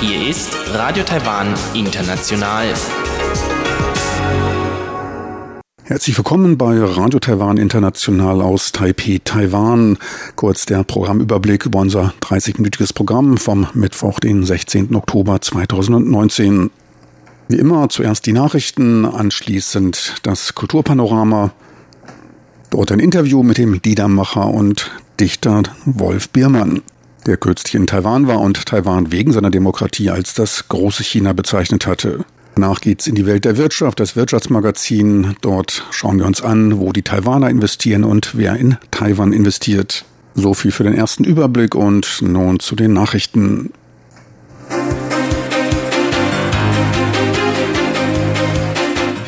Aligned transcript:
Hier 0.00 0.28
ist 0.28 0.56
Radio 0.72 1.02
Taiwan 1.02 1.52
International. 1.74 2.72
Herzlich 5.82 6.16
willkommen 6.16 6.58
bei 6.58 6.78
Radio 6.78 7.18
Taiwan 7.18 7.56
International 7.56 8.40
aus 8.40 8.70
Taipei, 8.70 9.20
Taiwan. 9.24 9.98
Kurz 10.36 10.66
der 10.66 10.84
Programmüberblick 10.84 11.66
über 11.66 11.80
unser 11.80 12.14
30-minütiges 12.20 12.94
Programm 12.94 13.36
vom 13.36 13.66
Mittwoch, 13.74 14.20
den 14.20 14.44
16. 14.44 14.94
Oktober 14.94 15.40
2019. 15.40 16.70
Wie 17.48 17.58
immer 17.58 17.88
zuerst 17.88 18.26
die 18.26 18.32
Nachrichten, 18.32 19.04
anschließend 19.04 20.18
das 20.22 20.54
Kulturpanorama. 20.54 21.50
Dort 22.70 22.92
ein 22.92 23.00
Interview 23.00 23.42
mit 23.42 23.58
dem 23.58 23.80
Liedermacher 23.84 24.46
und 24.46 24.92
Dichter 25.18 25.64
Wolf 25.84 26.30
Biermann, 26.30 26.82
der 27.26 27.36
kürzlich 27.36 27.74
in 27.74 27.88
Taiwan 27.88 28.28
war 28.28 28.40
und 28.40 28.64
Taiwan 28.64 29.10
wegen 29.10 29.32
seiner 29.32 29.50
Demokratie 29.50 30.08
als 30.08 30.34
das 30.34 30.68
große 30.68 31.02
China 31.02 31.32
bezeichnet 31.32 31.88
hatte. 31.88 32.24
Danach 32.54 32.80
geht's 32.80 33.08
in 33.08 33.16
die 33.16 33.26
Welt 33.26 33.44
der 33.44 33.56
Wirtschaft, 33.56 33.98
das 33.98 34.14
Wirtschaftsmagazin. 34.14 35.34
Dort 35.40 35.84
schauen 35.90 36.18
wir 36.18 36.26
uns 36.26 36.42
an, 36.42 36.78
wo 36.78 36.92
die 36.92 37.02
Taiwaner 37.02 37.50
investieren 37.50 38.04
und 38.04 38.36
wer 38.36 38.56
in 38.56 38.76
Taiwan 38.92 39.32
investiert. 39.32 40.04
So 40.34 40.54
viel 40.54 40.70
für 40.70 40.84
den 40.84 40.94
ersten 40.94 41.24
Überblick 41.24 41.74
und 41.74 42.22
nun 42.22 42.60
zu 42.60 42.76
den 42.76 42.92
Nachrichten. 42.92 43.72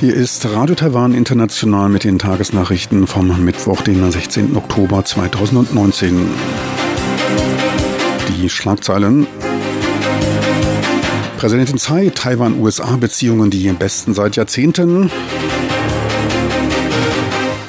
Hier 0.02 0.16
ist 0.16 0.44
Radio 0.46 0.74
Taiwan 0.74 1.14
International 1.14 1.88
mit 1.88 2.02
den 2.02 2.18
Tagesnachrichten 2.18 3.06
vom 3.06 3.44
Mittwoch, 3.44 3.82
den 3.82 4.10
16. 4.10 4.56
Oktober 4.56 5.04
2019. 5.04 6.26
Die 8.26 8.50
Schlagzeilen. 8.50 9.28
Präsidentin 11.36 11.78
Tsai, 11.78 12.10
Taiwan-USA-Beziehungen 12.12 13.50
die 13.50 13.72
besten 13.74 14.12
seit 14.12 14.34
Jahrzehnten. 14.34 15.08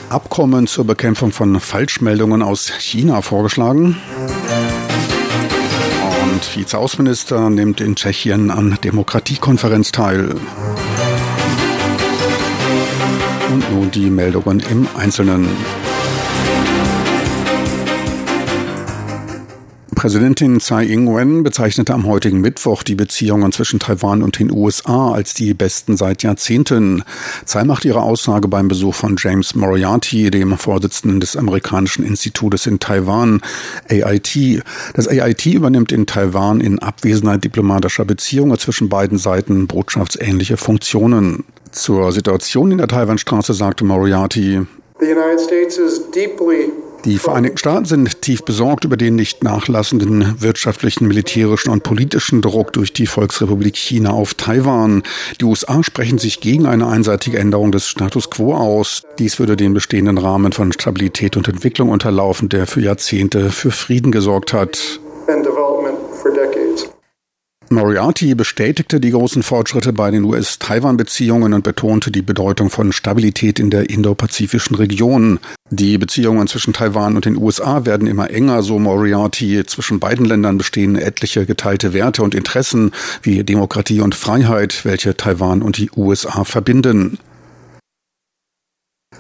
Abkommen 0.10 0.66
zur 0.66 0.88
Bekämpfung 0.88 1.32
von 1.32 1.60
Falschmeldungen 1.60 2.42
aus 2.42 2.72
China 2.80 3.22
vorgeschlagen. 3.22 3.98
Und 6.24 6.58
Vizeaußenminister 6.58 7.52
nimmt 7.52 7.80
in 7.80 7.96
Tschechien 7.96 8.50
an 8.50 8.80
Demokratiekonferenz 8.84 9.92
teil. 9.92 10.36
Und 13.54 13.72
nun 13.72 13.92
die 13.92 14.10
Meldungen 14.10 14.64
im 14.72 14.88
Einzelnen. 14.98 15.48
Präsidentin 19.94 20.60
Tsai 20.60 20.86
Ing-wen 20.86 21.44
bezeichnete 21.44 21.94
am 21.94 22.08
heutigen 22.08 22.42
Mittwoch 22.42 22.82
die 22.82 22.96
Beziehungen 22.96 23.52
zwischen 23.52 23.78
Taiwan 23.78 24.24
und 24.24 24.40
den 24.40 24.52
USA 24.52 25.12
als 25.12 25.36
die 25.36 25.54
besten 25.54 25.98
seit 25.98 26.24
Jahrzehnten. 26.24 27.04
Tsai 27.46 27.64
macht 27.64 27.86
ihre 27.86 28.02
Aussage 28.02 28.48
beim 28.48 28.68
Besuch 28.68 28.96
von 28.96 29.18
James 29.20 29.54
Moriarty, 29.54 30.32
dem 30.32 30.58
Vorsitzenden 30.58 31.20
des 31.20 31.38
amerikanischen 31.38 32.04
Institutes 32.04 32.66
in 32.66 32.80
Taiwan, 32.80 33.40
AIT. 33.88 34.64
Das 34.96 35.08
AIT 35.08 35.46
übernimmt 35.46 35.92
in 35.92 36.08
Taiwan 36.08 36.60
in 36.60 36.80
Abwesenheit 36.80 37.44
diplomatischer 37.44 38.04
Beziehungen 38.04 38.58
zwischen 38.58 38.90
beiden 38.90 39.20
Seiten 39.20 39.68
botschaftsähnliche 39.68 40.58
Funktionen. 40.58 41.44
Zur 41.74 42.12
Situation 42.12 42.72
in 42.72 42.78
der 42.78 42.88
Taiwanstraße 42.88 43.54
sagte 43.54 43.84
Moriarty, 43.84 44.62
die 47.06 47.18
Vereinigten 47.18 47.58
Staaten 47.58 47.86
sind 47.86 48.22
tief 48.22 48.44
besorgt 48.44 48.86
über 48.86 48.96
den 48.96 49.16
nicht 49.16 49.44
nachlassenden 49.44 50.42
wirtschaftlichen, 50.42 51.08
militärischen 51.08 51.72
und 51.72 51.84
politischen 51.84 52.42
Druck 52.42 52.72
durch 52.74 52.94
die 52.94 53.08
Volksrepublik 53.08 53.76
China 53.76 54.12
auf 54.12 54.36
Taiwan. 54.36 55.04
Die 55.42 55.46
USA 55.46 55.84
sprechen 55.84 56.20
sich 56.20 56.40
gegen 56.40 56.66
eine 56.66 56.88
einseitige 56.88 57.40
Änderung 57.40 57.72
des 57.72 57.88
Status 57.88 58.30
quo 58.30 58.54
aus. 58.54 59.02
Dies 59.20 59.40
würde 59.40 59.58
den 59.58 59.74
bestehenden 59.74 60.18
Rahmen 60.18 60.54
von 60.54 60.72
Stabilität 60.72 61.36
und 61.36 61.48
Entwicklung 61.48 61.90
unterlaufen, 61.90 62.50
der 62.50 62.68
für 62.68 62.82
Jahrzehnte 62.82 63.50
für 63.50 63.72
Frieden 63.72 64.12
gesorgt 64.12 64.54
hat. 64.54 65.02
Moriarty 67.74 68.36
bestätigte 68.36 69.00
die 69.00 69.12
großen 69.12 69.44
Fortschritte 69.44 69.94
bei 69.94 70.12
den 70.12 70.24
US-Taiwan-Beziehungen 70.24 71.54
und 71.54 71.64
betonte 71.64 72.12
die 72.12 72.22
Bedeutung 72.22 72.70
von 72.70 72.92
Stabilität 72.92 73.60
in 73.60 73.70
der 73.70 73.90
indopazifischen 73.90 74.76
Region. 74.76 75.40
Die 75.70 75.98
Beziehungen 75.98 76.48
zwischen 76.48 76.74
Taiwan 76.74 77.16
und 77.16 77.26
den 77.26 77.38
USA 77.38 77.86
werden 77.86 78.08
immer 78.08 78.30
enger, 78.30 78.64
so 78.64 78.80
Moriarty. 78.80 79.66
Zwischen 79.66 80.00
beiden 80.00 80.26
Ländern 80.26 80.58
bestehen 80.58 80.96
etliche 80.96 81.46
geteilte 81.46 81.94
Werte 81.94 82.24
und 82.24 82.36
Interessen 82.36 82.92
wie 83.22 83.44
Demokratie 83.44 84.02
und 84.02 84.16
Freiheit, 84.16 84.86
welche 84.86 85.18
Taiwan 85.18 85.62
und 85.62 85.78
die 85.78 85.90
USA 85.96 86.44
verbinden. 86.44 87.18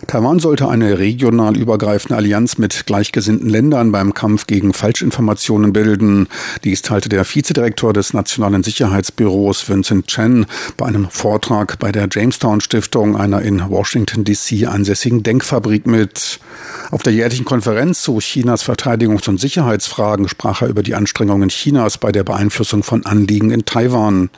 Taiwan 0.07 0.39
sollte 0.39 0.67
eine 0.67 0.99
regional 0.99 1.57
übergreifende 1.57 2.15
Allianz 2.15 2.57
mit 2.57 2.85
gleichgesinnten 2.85 3.49
Ländern 3.49 3.91
beim 3.91 4.13
Kampf 4.13 4.47
gegen 4.47 4.73
Falschinformationen 4.73 5.73
bilden. 5.73 6.27
Dies 6.63 6.81
teilte 6.81 7.09
der 7.09 7.25
Vizedirektor 7.25 7.93
des 7.93 8.13
Nationalen 8.13 8.63
Sicherheitsbüros 8.63 9.67
Vincent 9.69 10.07
Chen 10.07 10.45
bei 10.77 10.85
einem 10.85 11.09
Vortrag 11.09 11.79
bei 11.79 11.91
der 11.91 12.07
Jamestown 12.11 12.61
Stiftung, 12.61 13.15
einer 13.15 13.41
in 13.41 13.69
Washington 13.69 14.23
DC 14.23 14.67
ansässigen 14.67 15.23
Denkfabrik 15.23 15.87
mit. 15.87 16.39
Auf 16.91 17.03
der 17.03 17.13
jährlichen 17.13 17.45
Konferenz 17.45 18.01
zu 18.01 18.19
Chinas 18.19 18.63
Verteidigungs- 18.63 19.29
und 19.29 19.39
Sicherheitsfragen 19.39 20.27
sprach 20.27 20.61
er 20.61 20.67
über 20.67 20.83
die 20.83 20.95
Anstrengungen 20.95 21.49
Chinas 21.49 21.97
bei 21.97 22.11
der 22.11 22.23
Beeinflussung 22.23 22.83
von 22.83 23.05
Anliegen 23.05 23.51
in 23.51 23.65
Taiwan. 23.65 24.29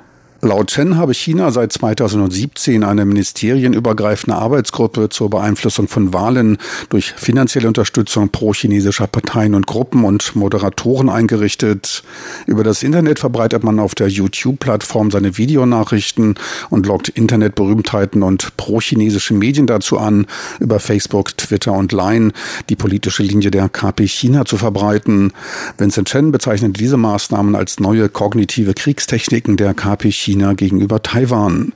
Laut 0.45 0.67
Chen 0.67 0.95
habe 0.95 1.15
China 1.15 1.49
seit 1.49 1.73
2017 1.73 2.83
eine 2.83 3.03
ministerienübergreifende 3.05 4.35
Arbeitsgruppe 4.35 5.09
zur 5.09 5.31
Beeinflussung 5.31 5.87
von 5.87 6.13
Wahlen 6.13 6.59
durch 6.89 7.13
finanzielle 7.13 7.67
Unterstützung 7.67 8.29
pro-chinesischer 8.29 9.07
Parteien 9.07 9.55
und 9.55 9.65
Gruppen 9.65 10.03
und 10.05 10.35
Moderatoren 10.35 11.09
eingerichtet. 11.09 12.03
Über 12.45 12.63
das 12.63 12.83
Internet 12.83 13.17
verbreitet 13.17 13.63
man 13.63 13.79
auf 13.79 13.95
der 13.95 14.07
YouTube-Plattform 14.07 15.09
seine 15.09 15.35
Videonachrichten 15.39 16.35
und 16.69 16.85
lockt 16.85 17.09
Internetberühmtheiten 17.09 18.21
und 18.21 18.55
pro-chinesische 18.55 19.33
Medien 19.33 19.65
dazu 19.65 19.97
an, 19.97 20.27
über 20.59 20.79
Facebook, 20.79 21.35
Twitter 21.37 21.71
und 21.71 21.91
Line 21.91 22.33
die 22.69 22.75
politische 22.75 23.23
Linie 23.23 23.49
der 23.49 23.67
KP 23.67 24.07
China 24.07 24.45
zu 24.45 24.57
verbreiten. 24.57 25.33
Vincent 25.79 26.07
Chen 26.07 26.31
bezeichnet 26.31 26.79
diese 26.79 26.97
Maßnahmen 26.97 27.55
als 27.55 27.79
neue 27.79 28.09
kognitive 28.09 28.75
Kriegstechniken 28.75 29.57
der 29.57 29.73
KP 29.73 30.11
China 30.11 30.34
China 30.35 30.53
gegenüber 30.53 31.01
Taiwan. 31.01 31.71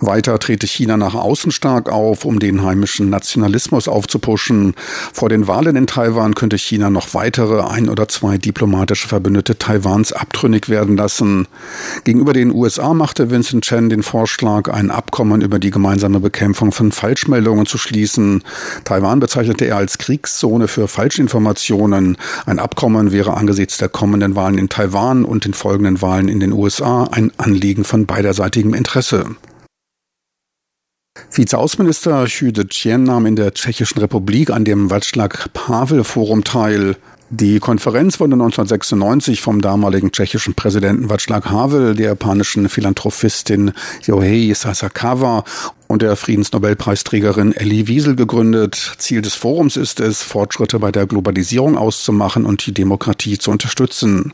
Weiter 0.00 0.38
trete 0.38 0.66
China 0.66 0.96
nach 0.96 1.14
außen 1.14 1.50
stark 1.50 1.88
auf, 1.90 2.24
um 2.24 2.38
den 2.38 2.62
heimischen 2.62 3.08
Nationalismus 3.08 3.88
aufzupuschen. 3.88 4.74
Vor 5.12 5.28
den 5.28 5.48
Wahlen 5.48 5.76
in 5.76 5.86
Taiwan 5.86 6.34
könnte 6.34 6.58
China 6.58 6.90
noch 6.90 7.14
weitere 7.14 7.62
ein 7.62 7.88
oder 7.88 8.08
zwei 8.08 8.38
diplomatische 8.38 9.08
Verbündete 9.08 9.58
Taiwans 9.58 10.12
abtrünnig 10.12 10.68
werden 10.68 10.96
lassen. 10.96 11.48
Gegenüber 12.04 12.32
den 12.32 12.52
USA 12.52 12.94
machte 12.94 13.30
Vincent 13.30 13.64
Chen 13.64 13.88
den 13.88 14.02
Vorschlag, 14.02 14.68
ein 14.68 14.90
Abkommen 14.90 15.40
über 15.40 15.58
die 15.58 15.70
gemeinsame 15.70 16.20
Bekämpfung 16.20 16.72
von 16.72 16.92
Falschmeldungen 16.92 17.66
zu 17.66 17.78
schließen. 17.78 18.42
Taiwan 18.84 19.20
bezeichnete 19.20 19.64
er 19.64 19.76
als 19.76 19.98
Kriegszone 19.98 20.68
für 20.68 20.88
Falschinformationen. 20.88 22.16
Ein 22.44 22.58
Abkommen 22.58 23.12
wäre 23.12 23.36
angesichts 23.36 23.78
der 23.78 23.88
kommenden 23.88 24.36
Wahlen 24.36 24.58
in 24.58 24.68
Taiwan 24.68 25.24
und 25.24 25.44
den 25.44 25.54
folgenden 25.54 26.02
Wahlen 26.02 26.28
in 26.28 26.40
den 26.40 26.52
USA 26.52 27.04
ein 27.04 27.32
Anliegen 27.38 27.84
von 27.84 28.06
beiderseitigem 28.06 28.74
Interesse. 28.74 29.36
Vizeaußenminister 31.30 32.24
Xu 32.24 32.50
Zetian 32.52 33.04
nahm 33.04 33.26
in 33.26 33.36
der 33.36 33.54
Tschechischen 33.54 34.00
Republik 34.00 34.50
an 34.50 34.64
dem 34.64 34.90
Václav 34.90 35.48
Pavel 35.52 36.04
Forum 36.04 36.44
teil. 36.44 36.96
Die 37.30 37.58
Konferenz 37.58 38.20
wurde 38.20 38.34
1996 38.34 39.40
vom 39.40 39.60
damaligen 39.60 40.12
tschechischen 40.12 40.54
Präsidenten 40.54 41.10
Václav 41.10 41.46
Havel, 41.46 41.96
der 41.96 42.10
japanischen 42.10 42.68
Philanthropistin 42.68 43.72
Yohei 44.04 44.52
Sasakawa 44.54 45.42
und 45.88 46.02
der 46.02 46.14
Friedensnobelpreisträgerin 46.14 47.52
Elie 47.52 47.88
Wiesel 47.88 48.14
gegründet. 48.14 48.94
Ziel 48.98 49.22
des 49.22 49.34
Forums 49.34 49.76
ist 49.76 49.98
es, 49.98 50.22
Fortschritte 50.22 50.78
bei 50.78 50.92
der 50.92 51.06
Globalisierung 51.06 51.76
auszumachen 51.76 52.46
und 52.46 52.64
die 52.64 52.72
Demokratie 52.72 53.38
zu 53.38 53.50
unterstützen. 53.50 54.32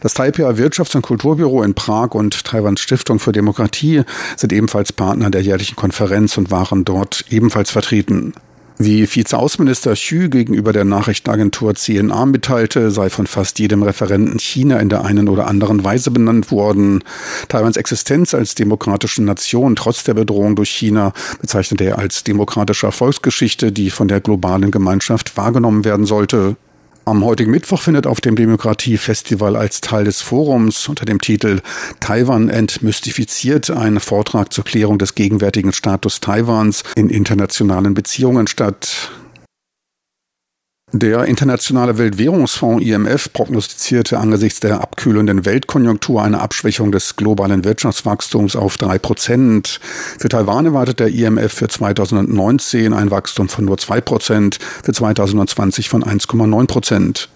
Das 0.00 0.14
Taipei 0.14 0.42
Wirtschafts- 0.42 0.96
und 0.96 1.02
Kulturbüro 1.02 1.62
in 1.62 1.74
Prag 1.74 2.10
und 2.10 2.44
Taiwans 2.44 2.80
Stiftung 2.80 3.20
für 3.20 3.30
Demokratie 3.30 4.02
sind 4.36 4.52
ebenfalls 4.52 4.92
Partner 4.92 5.30
der 5.30 5.42
jährlichen 5.42 5.76
Konferenz 5.76 6.36
und 6.36 6.50
waren 6.50 6.84
dort 6.84 7.24
ebenfalls 7.30 7.70
vertreten. 7.70 8.34
Wie 8.78 9.06
Vizeaußenminister 9.06 9.94
Xu 9.94 10.28
gegenüber 10.28 10.72
der 10.72 10.84
Nachrichtenagentur 10.84 11.74
CNA 11.74 12.26
mitteilte, 12.26 12.90
sei 12.90 13.10
von 13.10 13.26
fast 13.26 13.58
jedem 13.58 13.82
Referenten 13.82 14.38
China 14.38 14.78
in 14.78 14.88
der 14.88 15.04
einen 15.04 15.28
oder 15.28 15.46
anderen 15.46 15.84
Weise 15.84 16.10
benannt 16.10 16.50
worden. 16.50 17.04
Taiwans 17.48 17.76
Existenz 17.76 18.34
als 18.34 18.54
demokratische 18.54 19.22
Nation 19.22 19.76
trotz 19.76 20.04
der 20.04 20.14
Bedrohung 20.14 20.56
durch 20.56 20.70
China 20.70 21.12
bezeichnete 21.40 21.84
er 21.84 21.98
als 21.98 22.24
demokratische 22.24 22.86
Erfolgsgeschichte, 22.86 23.72
die 23.72 23.90
von 23.90 24.08
der 24.08 24.20
globalen 24.20 24.70
Gemeinschaft 24.70 25.36
wahrgenommen 25.36 25.84
werden 25.84 26.06
sollte. 26.06 26.56
Am 27.04 27.24
heutigen 27.24 27.50
Mittwoch 27.50 27.82
findet 27.82 28.06
auf 28.06 28.20
dem 28.20 28.36
Demokratiefestival 28.36 29.56
als 29.56 29.80
Teil 29.80 30.04
des 30.04 30.22
Forums 30.22 30.88
unter 30.88 31.04
dem 31.04 31.20
Titel 31.20 31.60
Taiwan 31.98 32.48
entmystifiziert 32.48 33.70
ein 33.70 33.98
Vortrag 33.98 34.52
zur 34.52 34.62
Klärung 34.62 34.98
des 34.98 35.16
gegenwärtigen 35.16 35.72
Status 35.72 36.20
Taiwans 36.20 36.84
in 36.94 37.10
internationalen 37.10 37.94
Beziehungen 37.94 38.46
statt. 38.46 39.10
Der 40.94 41.24
Internationale 41.24 41.96
Weltwährungsfonds 41.96 42.84
IMF 42.84 43.32
prognostizierte 43.32 44.18
angesichts 44.18 44.60
der 44.60 44.82
abkühlenden 44.82 45.46
Weltkonjunktur 45.46 46.22
eine 46.22 46.42
Abschwächung 46.42 46.92
des 46.92 47.16
globalen 47.16 47.64
Wirtschaftswachstums 47.64 48.56
auf 48.56 48.76
drei 48.76 48.98
Prozent. 48.98 49.80
Für 50.18 50.28
Taiwan 50.28 50.66
erwartet 50.66 51.00
der 51.00 51.08
IMF 51.08 51.50
für 51.50 51.68
2019 51.68 52.92
ein 52.92 53.10
Wachstum 53.10 53.48
von 53.48 53.64
nur 53.64 53.78
zwei 53.78 54.02
Prozent, 54.02 54.58
für 54.84 54.92
2020 54.92 55.88
von 55.88 56.04
1,9 56.04 56.66
Prozent. 56.66 57.30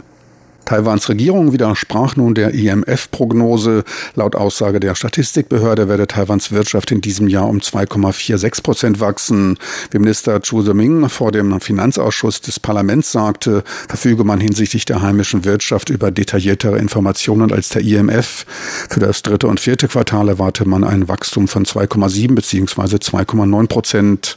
Taiwans 0.66 1.08
Regierung 1.08 1.52
widersprach 1.52 2.16
nun 2.16 2.34
der 2.34 2.52
IMF-Prognose. 2.52 3.84
Laut 4.16 4.34
Aussage 4.34 4.80
der 4.80 4.96
Statistikbehörde 4.96 5.88
werde 5.88 6.08
Taiwans 6.08 6.50
Wirtschaft 6.50 6.90
in 6.90 7.00
diesem 7.00 7.28
Jahr 7.28 7.48
um 7.48 7.58
2,46 7.58 8.62
Prozent 8.62 9.00
wachsen. 9.00 9.58
Wie 9.92 10.00
Minister 10.00 10.42
Chu 10.42 10.62
Zeming 10.62 11.08
vor 11.08 11.30
dem 11.30 11.60
Finanzausschuss 11.60 12.40
des 12.40 12.58
Parlaments 12.58 13.12
sagte, 13.12 13.62
verfüge 13.88 14.24
man 14.24 14.40
hinsichtlich 14.40 14.84
der 14.84 15.02
heimischen 15.02 15.44
Wirtschaft 15.44 15.88
über 15.88 16.10
detailliertere 16.10 16.78
Informationen 16.78 17.52
als 17.52 17.68
der 17.68 17.82
IMF. 17.82 18.44
Für 18.90 18.98
das 18.98 19.22
dritte 19.22 19.46
und 19.46 19.60
vierte 19.60 19.86
Quartal 19.86 20.28
erwarte 20.28 20.68
man 20.68 20.82
ein 20.82 21.06
Wachstum 21.06 21.46
von 21.46 21.64
2,7 21.64 22.34
bzw. 22.34 22.96
2,9 22.96 23.68
Prozent. 23.68 24.36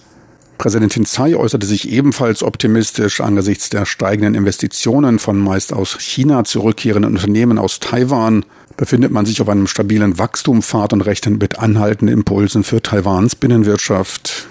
Präsidentin 0.59 1.05
Tsai 1.05 1.37
äußerte 1.37 1.65
sich 1.65 1.89
ebenfalls 1.89 2.43
optimistisch 2.43 3.21
angesichts 3.21 3.69
der 3.69 3.85
steigenden 3.85 4.35
Investitionen 4.35 5.17
von 5.17 5.39
meist 5.39 5.71
aus 5.71 5.97
China 5.99 6.43
zurückkehrenden 6.43 7.15
Unternehmen 7.15 7.57
aus 7.57 7.79
Taiwan. 7.79 8.43
Befindet 8.75 9.11
man 9.11 9.25
sich 9.25 9.41
auf 9.41 9.47
einem 9.47 9.67
stabilen 9.67 10.19
Wachstumspfad 10.19 10.91
und 10.91 11.01
rechnet 11.01 11.41
mit 11.41 11.59
anhaltenden 11.59 12.13
Impulsen 12.13 12.65
für 12.65 12.81
Taiwans 12.81 13.37
Binnenwirtschaft. 13.37 14.47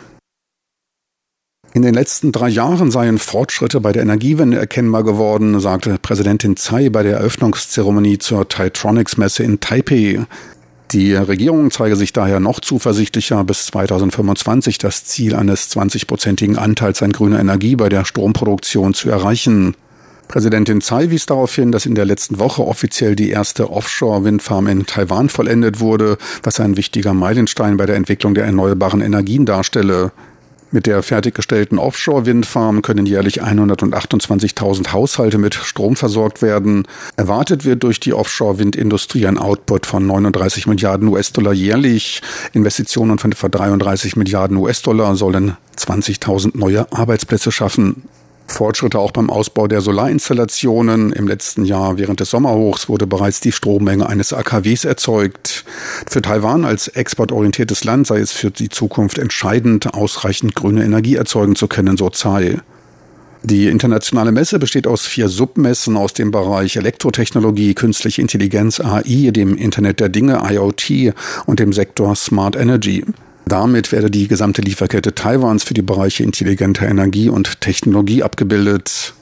In 1.74 1.82
den 1.82 1.92
letzten 1.92 2.32
drei 2.32 2.48
Jahren 2.48 2.90
seien 2.90 3.18
Fortschritte 3.18 3.82
bei 3.82 3.92
der 3.92 4.00
Energiewende 4.00 4.56
erkennbar 4.58 5.04
geworden, 5.04 5.60
sagte 5.60 5.98
Präsidentin 6.00 6.56
Tsai 6.56 6.88
bei 6.88 7.02
der 7.02 7.18
Eröffnungszeremonie 7.18 8.16
zur 8.16 8.48
Titronics-Messe 8.48 9.42
in 9.42 9.60
Taipei. 9.60 10.24
Die 10.92 11.14
Regierung 11.14 11.70
zeige 11.70 11.96
sich 11.96 12.14
daher 12.14 12.40
noch 12.40 12.60
zuversichtlicher, 12.60 13.44
bis 13.44 13.66
2025 13.66 14.78
das 14.78 15.04
Ziel 15.04 15.34
eines 15.34 15.70
20-prozentigen 15.70 16.56
Anteils 16.56 17.02
an 17.02 17.12
grüner 17.12 17.40
Energie 17.40 17.76
bei 17.76 17.90
der 17.90 18.06
Stromproduktion 18.06 18.94
zu 18.94 19.10
erreichen. 19.10 19.74
Präsidentin 20.28 20.80
Tsai 20.80 21.10
wies 21.10 21.26
darauf 21.26 21.54
hin, 21.54 21.72
dass 21.72 21.84
in 21.84 21.94
der 21.94 22.06
letzten 22.06 22.38
Woche 22.38 22.66
offiziell 22.66 23.16
die 23.16 23.28
erste 23.28 23.70
Offshore-Windfarm 23.70 24.66
in 24.66 24.86
Taiwan 24.86 25.28
vollendet 25.28 25.80
wurde, 25.80 26.16
was 26.42 26.58
ein 26.58 26.78
wichtiger 26.78 27.12
Meilenstein 27.12 27.76
bei 27.76 27.84
der 27.84 27.96
Entwicklung 27.96 28.34
der 28.34 28.44
erneuerbaren 28.44 29.02
Energien 29.02 29.44
darstelle. 29.44 30.12
Mit 30.70 30.86
der 30.86 31.02
fertiggestellten 31.02 31.78
Offshore-Windfarm 31.78 32.82
können 32.82 33.06
jährlich 33.06 33.42
128.000 33.42 34.92
Haushalte 34.92 35.38
mit 35.38 35.54
Strom 35.54 35.96
versorgt 35.96 36.42
werden. 36.42 36.86
Erwartet 37.16 37.64
wird 37.64 37.82
durch 37.84 38.00
die 38.00 38.12
Offshore-Windindustrie 38.12 39.26
ein 39.26 39.38
Output 39.38 39.86
von 39.86 40.06
39 40.06 40.66
Milliarden 40.66 41.08
US-Dollar 41.08 41.54
jährlich. 41.54 42.20
Investitionen 42.52 43.18
von 43.18 43.32
etwa 43.32 43.48
33 43.48 44.16
Milliarden 44.16 44.58
US-Dollar 44.58 45.16
sollen 45.16 45.56
20.000 45.78 46.58
neue 46.58 46.90
Arbeitsplätze 46.92 47.50
schaffen. 47.50 48.02
Fortschritte 48.48 48.98
auch 48.98 49.12
beim 49.12 49.30
Ausbau 49.30 49.68
der 49.68 49.80
Solarinstallationen. 49.80 51.12
Im 51.12 51.28
letzten 51.28 51.64
Jahr 51.64 51.98
während 51.98 52.20
des 52.20 52.30
Sommerhochs 52.30 52.88
wurde 52.88 53.06
bereits 53.06 53.40
die 53.40 53.52
Strommenge 53.52 54.08
eines 54.08 54.32
AKWs 54.32 54.84
erzeugt. 54.84 55.64
Für 56.08 56.22
Taiwan 56.22 56.64
als 56.64 56.88
exportorientiertes 56.88 57.84
Land 57.84 58.06
sei 58.06 58.18
es 58.18 58.32
für 58.32 58.50
die 58.50 58.68
Zukunft 58.68 59.18
entscheidend, 59.18 59.94
ausreichend 59.94 60.54
grüne 60.54 60.84
Energie 60.84 61.14
erzeugen 61.14 61.54
zu 61.54 61.68
können, 61.68 61.96
so 61.96 62.10
Tsai. 62.10 62.60
Die 63.44 63.68
internationale 63.68 64.32
Messe 64.32 64.58
besteht 64.58 64.86
aus 64.86 65.06
vier 65.06 65.28
Submessen 65.28 65.96
aus 65.96 66.12
dem 66.12 66.32
Bereich 66.32 66.76
Elektrotechnologie, 66.76 67.74
künstliche 67.74 68.20
Intelligenz, 68.20 68.80
AI, 68.80 69.30
dem 69.30 69.56
Internet 69.56 70.00
der 70.00 70.08
Dinge, 70.08 70.42
IoT 70.50 71.14
und 71.46 71.60
dem 71.60 71.72
Sektor 71.72 72.16
Smart 72.16 72.56
Energy. 72.56 73.04
Damit 73.48 73.92
werde 73.92 74.10
die 74.10 74.28
gesamte 74.28 74.60
Lieferkette 74.60 75.14
Taiwans 75.14 75.64
für 75.64 75.72
die 75.72 75.80
Bereiche 75.80 76.22
intelligenter 76.22 76.86
Energie 76.86 77.30
und 77.30 77.62
Technologie 77.62 78.22
abgebildet. 78.22 79.14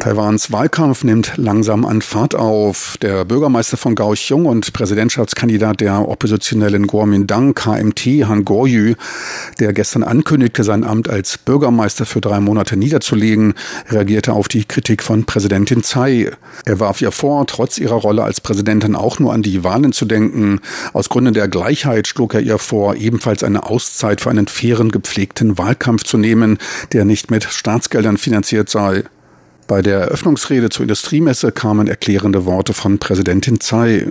Taiwans 0.00 0.50
Wahlkampf 0.50 1.04
nimmt 1.04 1.34
langsam 1.36 1.84
an 1.84 2.02
Fahrt 2.02 2.34
auf. 2.34 2.96
Der 3.02 3.24
Bürgermeister 3.24 3.76
von 3.76 3.94
Kaohsiung 3.94 4.46
und 4.46 4.72
Präsidentschaftskandidat 4.72 5.80
der 5.80 6.08
oppositionellen 6.08 6.86
Kuomintang 6.86 7.54
KMT, 7.54 8.26
Han 8.26 8.44
Goryu, 8.44 8.94
der 9.60 9.72
gestern 9.72 10.02
ankündigte, 10.02 10.64
sein 10.64 10.84
Amt 10.84 11.10
als 11.10 11.36
Bürgermeister 11.38 12.06
für 12.06 12.20
drei 12.20 12.40
Monate 12.40 12.76
niederzulegen, 12.76 13.54
reagierte 13.90 14.32
auf 14.32 14.48
die 14.48 14.64
Kritik 14.64 15.02
von 15.02 15.24
Präsidentin 15.24 15.82
Tsai. 15.82 16.30
Er 16.64 16.80
warf 16.80 17.00
ihr 17.02 17.12
vor, 17.12 17.46
trotz 17.46 17.78
ihrer 17.78 17.96
Rolle 17.96 18.24
als 18.24 18.40
Präsidentin 18.40 18.96
auch 18.96 19.18
nur 19.18 19.32
an 19.32 19.42
die 19.42 19.62
Wahlen 19.62 19.92
zu 19.92 20.06
denken. 20.06 20.60
Aus 20.94 21.10
Gründen 21.10 21.34
der 21.34 21.48
Gleichheit 21.48 22.08
schlug 22.08 22.34
er 22.34 22.40
ihr 22.40 22.58
vor, 22.58 22.96
ebenfalls 22.96 23.44
eine 23.44 23.64
Auszeit 23.64 24.22
für 24.22 24.30
einen 24.30 24.48
fairen, 24.48 24.90
gepflegten 24.90 25.58
Wahlkampf 25.58 26.04
zu 26.04 26.16
nehmen, 26.16 26.58
der 26.92 27.04
nicht 27.04 27.30
mit 27.30 27.44
Staatsgeldern 27.44 28.16
finanziert 28.16 28.70
sei. 28.70 29.04
Bei 29.66 29.82
der 29.82 30.00
Eröffnungsrede 30.00 30.68
zur 30.70 30.82
Industriemesse 30.82 31.52
kamen 31.52 31.88
erklärende 31.88 32.44
Worte 32.44 32.72
von 32.72 32.98
Präsidentin 32.98 33.60
Tsai. 33.60 34.08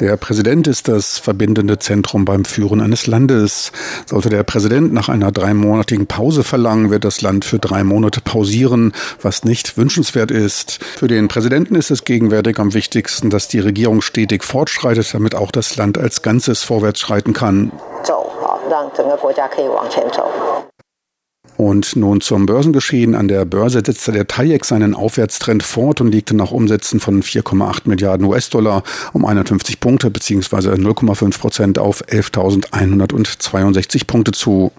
Der 0.00 0.16
Präsident 0.16 0.66
ist 0.66 0.88
das 0.88 1.18
verbindende 1.18 1.78
Zentrum 1.78 2.24
beim 2.24 2.44
Führen 2.44 2.80
eines 2.80 3.06
Landes. 3.06 3.72
Sollte 4.06 4.30
der 4.30 4.42
Präsident 4.44 4.92
nach 4.92 5.08
einer 5.08 5.30
dreimonatigen 5.30 6.06
Pause 6.06 6.42
verlangen, 6.42 6.90
wird 6.90 7.04
das 7.04 7.20
Land 7.20 7.44
für 7.44 7.58
drei 7.58 7.84
Monate 7.84 8.20
pausieren, 8.20 8.92
was 9.20 9.44
nicht 9.44 9.76
wünschenswert 9.76 10.30
ist. 10.30 10.82
Für 10.82 11.08
den 11.08 11.28
Präsidenten 11.28 11.74
ist 11.74 11.90
es 11.90 12.04
gegenwärtig 12.04 12.58
am 12.58 12.72
wichtigsten, 12.72 13.30
dass 13.30 13.48
die 13.48 13.60
Regierung 13.60 14.00
stetig 14.00 14.42
fortschreitet, 14.42 15.12
damit 15.12 15.34
auch 15.34 15.50
das 15.50 15.76
Land 15.76 15.98
als 15.98 16.22
Ganzes 16.22 16.62
vorwärts 16.62 17.00
schreiten 17.00 17.32
kann. 17.32 17.72
Und 21.56 21.96
nun 21.96 22.20
zum 22.20 22.46
Börsengeschehen. 22.46 23.14
An 23.14 23.28
der 23.28 23.44
Börse 23.44 23.82
setzte 23.84 24.12
der 24.12 24.26
TAIEX 24.26 24.68
seinen 24.68 24.94
Aufwärtstrend 24.94 25.62
fort 25.62 26.00
und 26.00 26.12
legte 26.12 26.36
nach 26.36 26.50
Umsätzen 26.50 27.00
von 27.00 27.22
4,8 27.22 27.82
Milliarden 27.84 28.26
US-Dollar 28.26 28.82
um 29.12 29.24
51 29.24 29.80
Punkte 29.80 30.10
bzw. 30.10 30.74
0,5 30.74 31.38
Prozent 31.38 31.78
auf 31.78 32.04
11.162 32.04 34.06
Punkte 34.06 34.32
zu. 34.32 34.70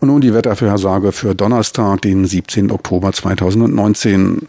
Und 0.00 0.08
nun 0.08 0.20
die 0.20 0.34
Wettervorhersage 0.34 1.12
für 1.12 1.34
Donnerstag, 1.34 2.02
den 2.02 2.26
17. 2.26 2.70
Oktober 2.70 3.12
2019. 3.12 4.46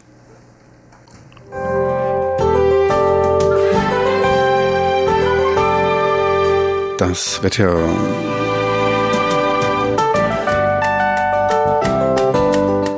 Das 6.98 7.42
Wetter 7.42 7.76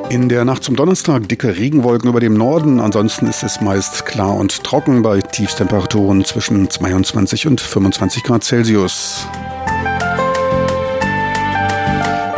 In 0.09 0.29
der 0.29 0.45
Nacht 0.45 0.63
zum 0.63 0.75
Donnerstag 0.75 1.27
dicke 1.27 1.57
Regenwolken 1.57 2.09
über 2.09 2.19
dem 2.19 2.35
Norden. 2.35 2.79
Ansonsten 2.79 3.25
ist 3.25 3.43
es 3.43 3.59
meist 3.59 4.05
klar 4.05 4.35
und 4.35 4.63
trocken 4.63 5.01
bei 5.01 5.19
Tiefstemperaturen 5.19 6.23
zwischen 6.23 6.69
22 6.69 7.47
und 7.47 7.59
25 7.59 8.23
Grad 8.23 8.43
Celsius. 8.43 9.27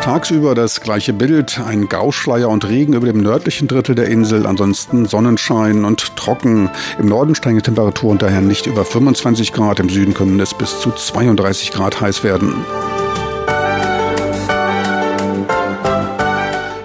Tagsüber 0.02 0.56
das 0.56 0.80
gleiche 0.80 1.12
Bild, 1.12 1.60
ein 1.60 1.90
Gauschleier 1.90 2.48
und 2.48 2.66
Regen 2.70 2.94
über 2.94 3.08
dem 3.08 3.22
nördlichen 3.22 3.68
Drittel 3.68 3.94
der 3.94 4.08
Insel, 4.08 4.48
ansonsten 4.48 5.06
Sonnenschein 5.06 5.84
und 5.84 6.16
trocken. 6.16 6.70
Im 6.98 7.08
Norden 7.08 7.36
steigen 7.36 7.58
die 7.58 7.64
Temperaturen 7.64 8.18
daher 8.18 8.40
nicht 8.40 8.68
über 8.68 8.86
25 8.86 9.52
Grad, 9.52 9.82
im 9.82 9.90
Süden 9.90 10.14
können 10.14 10.40
es 10.40 10.54
bis 10.54 10.80
zu 10.80 10.92
32 10.92 11.72
Grad 11.72 12.00
heiß 12.00 12.24
werden. 12.24 12.54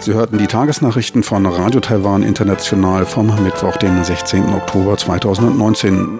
Sie 0.02 0.14
hörten 0.14 0.36
die 0.36 0.48
Tagesnachrichten 0.48 1.22
von 1.22 1.46
Radio 1.46 1.78
Taiwan 1.78 2.24
International 2.24 3.06
vom 3.06 3.28
Mittwoch, 3.44 3.76
den 3.76 4.02
16. 4.02 4.52
Oktober 4.52 4.96
2019. 4.96 6.18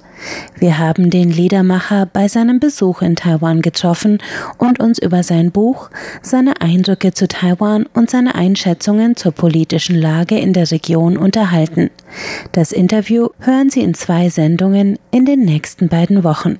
Wir 0.60 0.78
haben 0.78 1.10
den 1.10 1.30
Liedermacher 1.30 2.06
bei 2.06 2.30
seinem 2.30 2.62
Besuch 2.62 3.02
in 3.02 3.18
Taiwan 3.18 3.62
getroffen 3.62 4.20
und 4.58 4.80
uns 4.80 4.98
über 4.98 5.22
sein 5.22 5.52
Buch, 5.52 5.90
seine 6.22 6.62
Eindrücke 6.62 7.12
zu 7.12 7.28
Taiwan 7.28 7.86
und 7.94 8.10
seine 8.10 8.34
Einschätzungen 8.34 9.18
zur 9.18 9.34
politischen 9.34 9.98
Lage 9.98 10.40
in 10.40 10.54
der 10.54 10.72
Region 10.72 11.18
unterhalten. 11.18 11.90
Das 12.54 12.72
Interview 12.72 13.28
hören 13.40 13.70
Sie 13.70 13.82
in 13.82 13.94
zwei 13.94 14.30
Sendungen 14.30 14.98
in 15.12 15.26
den 15.26 15.42
nächsten 15.42 15.90
beiden 15.90 16.24
Wochen. 16.24 16.58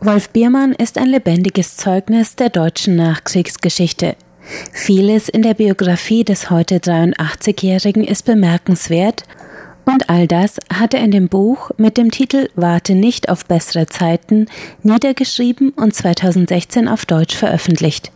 Wolf 0.00 0.28
Biermann 0.30 0.74
ist 0.74 0.96
ein 0.96 1.08
lebendiges 1.08 1.76
Zeugnis 1.76 2.36
der 2.36 2.50
deutschen 2.50 2.94
Nachkriegsgeschichte. 2.94 4.14
Vieles 4.72 5.28
in 5.28 5.42
der 5.42 5.54
Biografie 5.54 6.22
des 6.22 6.50
heute 6.50 6.76
83-Jährigen 6.76 8.04
ist 8.04 8.24
bemerkenswert 8.24 9.24
und 9.86 10.08
all 10.08 10.28
das 10.28 10.58
hat 10.72 10.94
er 10.94 11.00
in 11.00 11.10
dem 11.10 11.28
Buch 11.28 11.72
mit 11.78 11.96
dem 11.96 12.12
Titel 12.12 12.48
Warte 12.54 12.94
nicht 12.94 13.28
auf 13.28 13.46
bessere 13.46 13.86
Zeiten 13.86 14.46
niedergeschrieben 14.84 15.70
und 15.70 15.96
2016 15.96 16.86
auf 16.86 17.04
Deutsch 17.04 17.34
veröffentlicht. 17.34 18.12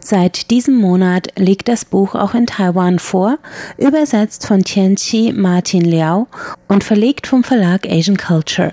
Seit 0.00 0.50
diesem 0.50 0.76
Monat 0.76 1.28
liegt 1.36 1.68
das 1.68 1.84
Buch 1.84 2.14
auch 2.14 2.32
in 2.32 2.46
Taiwan 2.46 2.98
vor, 2.98 3.36
übersetzt 3.76 4.46
von 4.46 4.64
Tianqi 4.64 5.34
Martin 5.34 5.84
Liao 5.84 6.26
und 6.68 6.84
verlegt 6.84 7.26
vom 7.26 7.44
Verlag 7.44 7.86
Asian 7.86 8.16
Culture. 8.16 8.72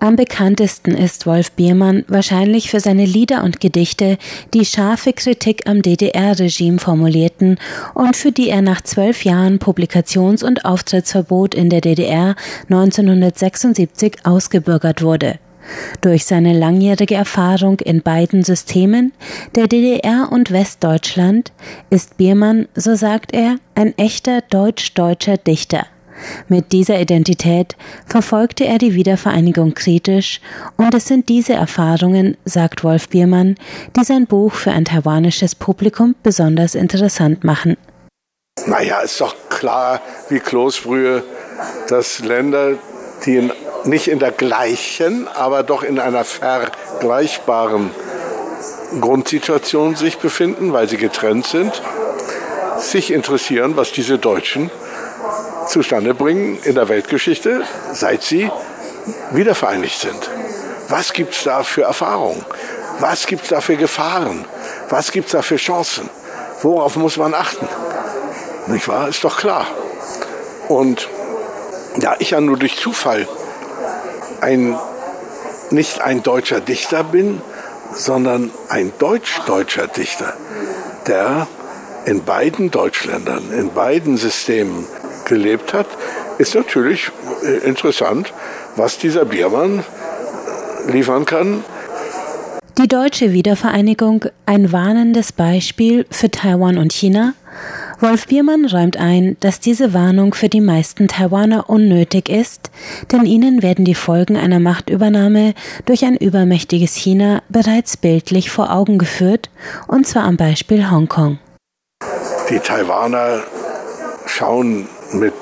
Am 0.00 0.14
bekanntesten 0.14 0.92
ist 0.92 1.26
Wolf 1.26 1.50
Biermann 1.52 2.04
wahrscheinlich 2.06 2.70
für 2.70 2.78
seine 2.78 3.04
Lieder 3.04 3.42
und 3.42 3.58
Gedichte, 3.58 4.16
die 4.54 4.64
scharfe 4.64 5.12
Kritik 5.12 5.68
am 5.68 5.82
DDR-Regime 5.82 6.78
formulierten 6.78 7.58
und 7.94 8.16
für 8.16 8.30
die 8.30 8.48
er 8.48 8.62
nach 8.62 8.80
zwölf 8.80 9.24
Jahren 9.24 9.58
Publikations- 9.58 10.44
und 10.44 10.64
Auftrittsverbot 10.64 11.56
in 11.56 11.68
der 11.68 11.80
DDR 11.80 12.36
1976 12.68 14.18
ausgebürgert 14.22 15.02
wurde. 15.02 15.40
Durch 16.00 16.24
seine 16.24 16.56
langjährige 16.56 17.16
Erfahrung 17.16 17.80
in 17.80 18.00
beiden 18.02 18.44
Systemen, 18.44 19.12
der 19.56 19.66
DDR 19.66 20.28
und 20.30 20.52
Westdeutschland, 20.52 21.52
ist 21.90 22.16
Biermann, 22.16 22.68
so 22.74 22.94
sagt 22.94 23.34
er, 23.34 23.56
ein 23.74 23.98
echter 23.98 24.42
deutsch-deutscher 24.42 25.38
Dichter. 25.38 25.86
Mit 26.48 26.72
dieser 26.72 27.00
Identität 27.00 27.76
verfolgte 28.06 28.64
er 28.64 28.78
die 28.78 28.94
Wiedervereinigung 28.94 29.74
kritisch 29.74 30.40
und 30.76 30.94
es 30.94 31.06
sind 31.06 31.28
diese 31.28 31.54
Erfahrungen, 31.54 32.36
sagt 32.44 32.84
Wolf 32.84 33.08
Biermann, 33.08 33.56
die 33.96 34.04
sein 34.04 34.26
Buch 34.26 34.54
für 34.54 34.70
ein 34.70 34.84
taiwanisches 34.84 35.54
Publikum 35.54 36.14
besonders 36.22 36.74
interessant 36.74 37.44
machen. 37.44 37.76
Naja, 38.66 39.00
ist 39.00 39.20
doch 39.20 39.34
klar 39.48 40.00
wie 40.28 40.40
Kloßbrühe, 40.40 41.22
dass 41.88 42.20
Länder, 42.20 42.74
die 43.24 43.36
in, 43.36 43.52
nicht 43.84 44.08
in 44.08 44.18
der 44.18 44.32
gleichen, 44.32 45.28
aber 45.28 45.62
doch 45.62 45.82
in 45.82 45.98
einer 45.98 46.24
vergleichbaren 46.24 47.90
Grundsituation 49.00 49.96
sich 49.96 50.18
befinden, 50.18 50.72
weil 50.72 50.88
sie 50.88 50.96
getrennt 50.96 51.46
sind, 51.46 51.82
sich 52.78 53.12
interessieren, 53.12 53.76
was 53.76 53.92
diese 53.92 54.18
Deutschen 54.18 54.70
zustande 55.68 56.14
bringen 56.14 56.58
in 56.64 56.74
der 56.74 56.88
Weltgeschichte, 56.88 57.62
seit 57.92 58.22
sie 58.22 58.50
wiedervereinigt 59.32 60.00
sind. 60.00 60.30
Was 60.88 61.12
gibt 61.12 61.34
es 61.34 61.44
da 61.44 61.62
für 61.62 61.82
Erfahrungen? 61.82 62.44
Was 63.00 63.26
gibt 63.26 63.42
es 63.42 63.48
da 63.50 63.60
für 63.60 63.76
Gefahren? 63.76 64.44
Was 64.88 65.12
gibt 65.12 65.26
es 65.26 65.32
da 65.32 65.42
für 65.42 65.56
Chancen? 65.56 66.08
Worauf 66.62 66.96
muss 66.96 67.16
man 67.16 67.34
achten? 67.34 67.68
Nicht 68.66 68.88
wahr? 68.88 69.08
Ist 69.08 69.22
doch 69.22 69.38
klar. 69.38 69.66
Und 70.68 71.08
da 71.98 72.16
ich 72.18 72.30
ja 72.30 72.40
nur 72.40 72.58
durch 72.58 72.76
Zufall 72.76 73.28
ein, 74.40 74.78
nicht 75.70 76.00
ein 76.00 76.22
deutscher 76.22 76.60
Dichter 76.60 77.04
bin, 77.04 77.40
sondern 77.94 78.50
ein 78.68 78.92
deutsch-deutscher 78.98 79.86
Dichter, 79.86 80.34
der 81.06 81.46
in 82.04 82.24
beiden 82.24 82.70
Deutschländern, 82.70 83.50
in 83.52 83.72
beiden 83.72 84.16
Systemen 84.16 84.86
gelebt 85.28 85.72
hat, 85.72 85.86
ist 86.38 86.54
natürlich 86.54 87.10
äh, 87.44 87.66
interessant, 87.66 88.32
was 88.76 88.98
dieser 88.98 89.24
Biermann 89.24 89.80
äh, 89.80 90.90
liefern 90.90 91.24
kann. 91.24 91.64
Die 92.78 92.86
deutsche 92.86 93.32
Wiedervereinigung 93.32 94.26
ein 94.46 94.70
warnendes 94.70 95.32
Beispiel 95.32 96.06
für 96.10 96.30
Taiwan 96.30 96.78
und 96.78 96.92
China? 96.92 97.34
Wolf 97.98 98.28
Biermann 98.28 98.66
räumt 98.66 98.96
ein, 98.96 99.36
dass 99.40 99.58
diese 99.58 99.92
Warnung 99.92 100.32
für 100.32 100.48
die 100.48 100.60
meisten 100.60 101.08
Taiwaner 101.08 101.68
unnötig 101.68 102.28
ist, 102.28 102.70
denn 103.10 103.26
ihnen 103.26 103.64
werden 103.64 103.84
die 103.84 103.96
Folgen 103.96 104.36
einer 104.36 104.60
Machtübernahme 104.60 105.54
durch 105.86 106.04
ein 106.04 106.16
übermächtiges 106.16 106.94
China 106.94 107.42
bereits 107.48 107.96
bildlich 107.96 108.50
vor 108.50 108.70
Augen 108.72 108.98
geführt, 108.98 109.50
und 109.88 110.06
zwar 110.06 110.22
am 110.22 110.36
Beispiel 110.36 110.88
Hongkong. 110.88 111.40
Die 112.48 112.60
Taiwaner 112.60 113.42
schauen 114.26 114.86
mit 115.12 115.34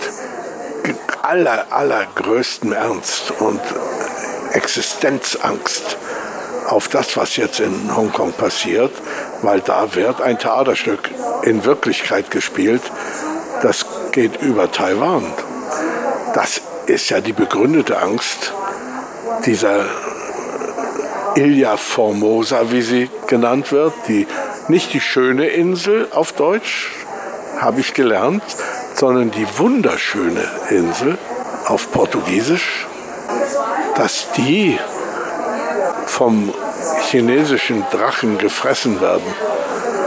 aller, 1.23 1.67
allergrößtem 1.71 2.73
Ernst 2.73 3.33
und 3.41 3.61
Existenzangst 4.53 5.97
auf 6.67 6.89
das, 6.89 7.17
was 7.17 7.37
jetzt 7.37 7.61
in 7.61 7.95
Hongkong 7.95 8.33
passiert, 8.33 8.93
weil 9.43 9.61
da 9.61 9.95
wird 9.95 10.21
ein 10.21 10.39
Theaterstück 10.39 11.11
in 11.43 11.65
Wirklichkeit 11.65 12.31
gespielt, 12.31 12.83
das 13.63 13.87
geht 14.13 14.41
über 14.43 14.71
Taiwan. 14.71 15.25
Das 16.35 16.61
ist 16.87 17.11
ja 17.11 17.21
die 17.21 17.33
begründete 17.33 17.99
Angst 17.99 18.53
dieser 19.45 19.85
Ilha 21.37 21.77
Formosa, 21.77 22.71
wie 22.71 22.83
sie 22.83 23.11
genannt 23.27 23.73
wird, 23.73 23.93
die 24.09 24.27
nicht 24.69 24.93
die 24.95 25.01
schöne 25.01 25.49
Insel 25.49 26.09
auf 26.13 26.33
Deutsch, 26.33 26.93
habe 27.61 27.81
ich 27.81 27.95
gelernt, 27.95 28.43
sondern 28.99 29.31
die 29.31 29.47
wunderschöne 29.59 30.49
Insel 30.71 31.19
auf 31.67 31.93
Portugiesisch, 31.93 32.87
dass 33.95 34.29
die 34.37 34.79
vom 36.07 36.53
chinesischen 37.11 37.85
Drachen 37.91 38.39
gefressen 38.39 39.01
werden, 39.01 39.27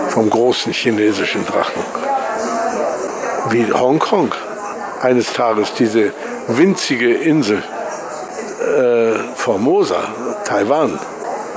vom 0.09 0.29
großen 0.29 0.73
chinesischen 0.73 1.45
Drachen. 1.45 1.83
Wie 3.51 3.71
Hongkong 3.71 4.33
eines 5.01 5.33
Tages 5.33 5.73
diese 5.73 6.13
winzige 6.47 7.13
Insel 7.13 7.61
äh, 8.59 9.19
Formosa, 9.35 10.01
Taiwan, 10.45 10.99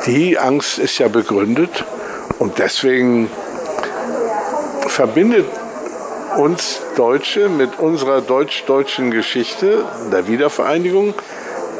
die 0.07 0.39
Angst 0.39 0.79
ist 0.79 0.99
ja 0.99 1.09
begründet 1.09 1.85
und 2.39 2.59
deswegen 2.59 3.31
verbindet 4.87 5.47
uns 6.37 6.81
Deutsche 6.97 7.49
mit 7.49 7.79
unserer 7.79 8.21
deutsch-deutschen 8.21 9.11
Geschichte 9.11 9.85
der 10.11 10.27
Wiedervereinigung 10.29 11.15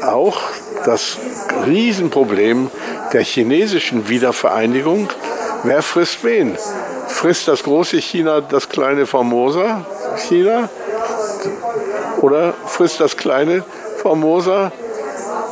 auch 0.01 0.39
das 0.85 1.17
Riesenproblem 1.65 2.69
der 3.13 3.23
chinesischen 3.23 4.09
Wiedervereinigung. 4.09 5.09
Wer 5.63 5.81
frisst 5.81 6.23
wen? 6.23 6.57
Frisst 7.07 7.47
das 7.47 7.63
große 7.63 7.97
China 7.97 8.41
das 8.41 8.69
kleine 8.69 9.05
Formosa 9.05 9.85
China? 10.17 10.69
Oder 12.21 12.53
frisst 12.65 12.99
das 12.99 13.17
kleine 13.17 13.63
Formosa 13.97 14.71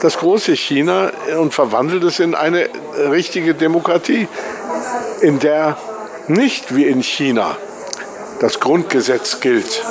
das 0.01 0.17
große 0.17 0.55
China 0.55 1.11
und 1.39 1.53
verwandelt 1.53 2.03
es 2.03 2.19
in 2.19 2.33
eine 2.33 2.69
richtige 3.11 3.53
Demokratie, 3.53 4.27
in 5.21 5.39
der 5.39 5.77
nicht 6.27 6.75
wie 6.75 6.85
in 6.85 7.03
China 7.03 7.55
das 8.41 8.59
Grundgesetz 8.59 9.39
gilt. 9.39 9.83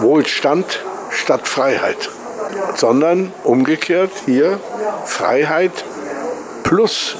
Wohlstand 0.00 0.80
statt 1.10 1.46
Freiheit, 1.46 2.10
sondern 2.74 3.32
umgekehrt 3.44 4.10
hier 4.26 4.58
Freiheit 5.04 5.72
plus 6.64 7.16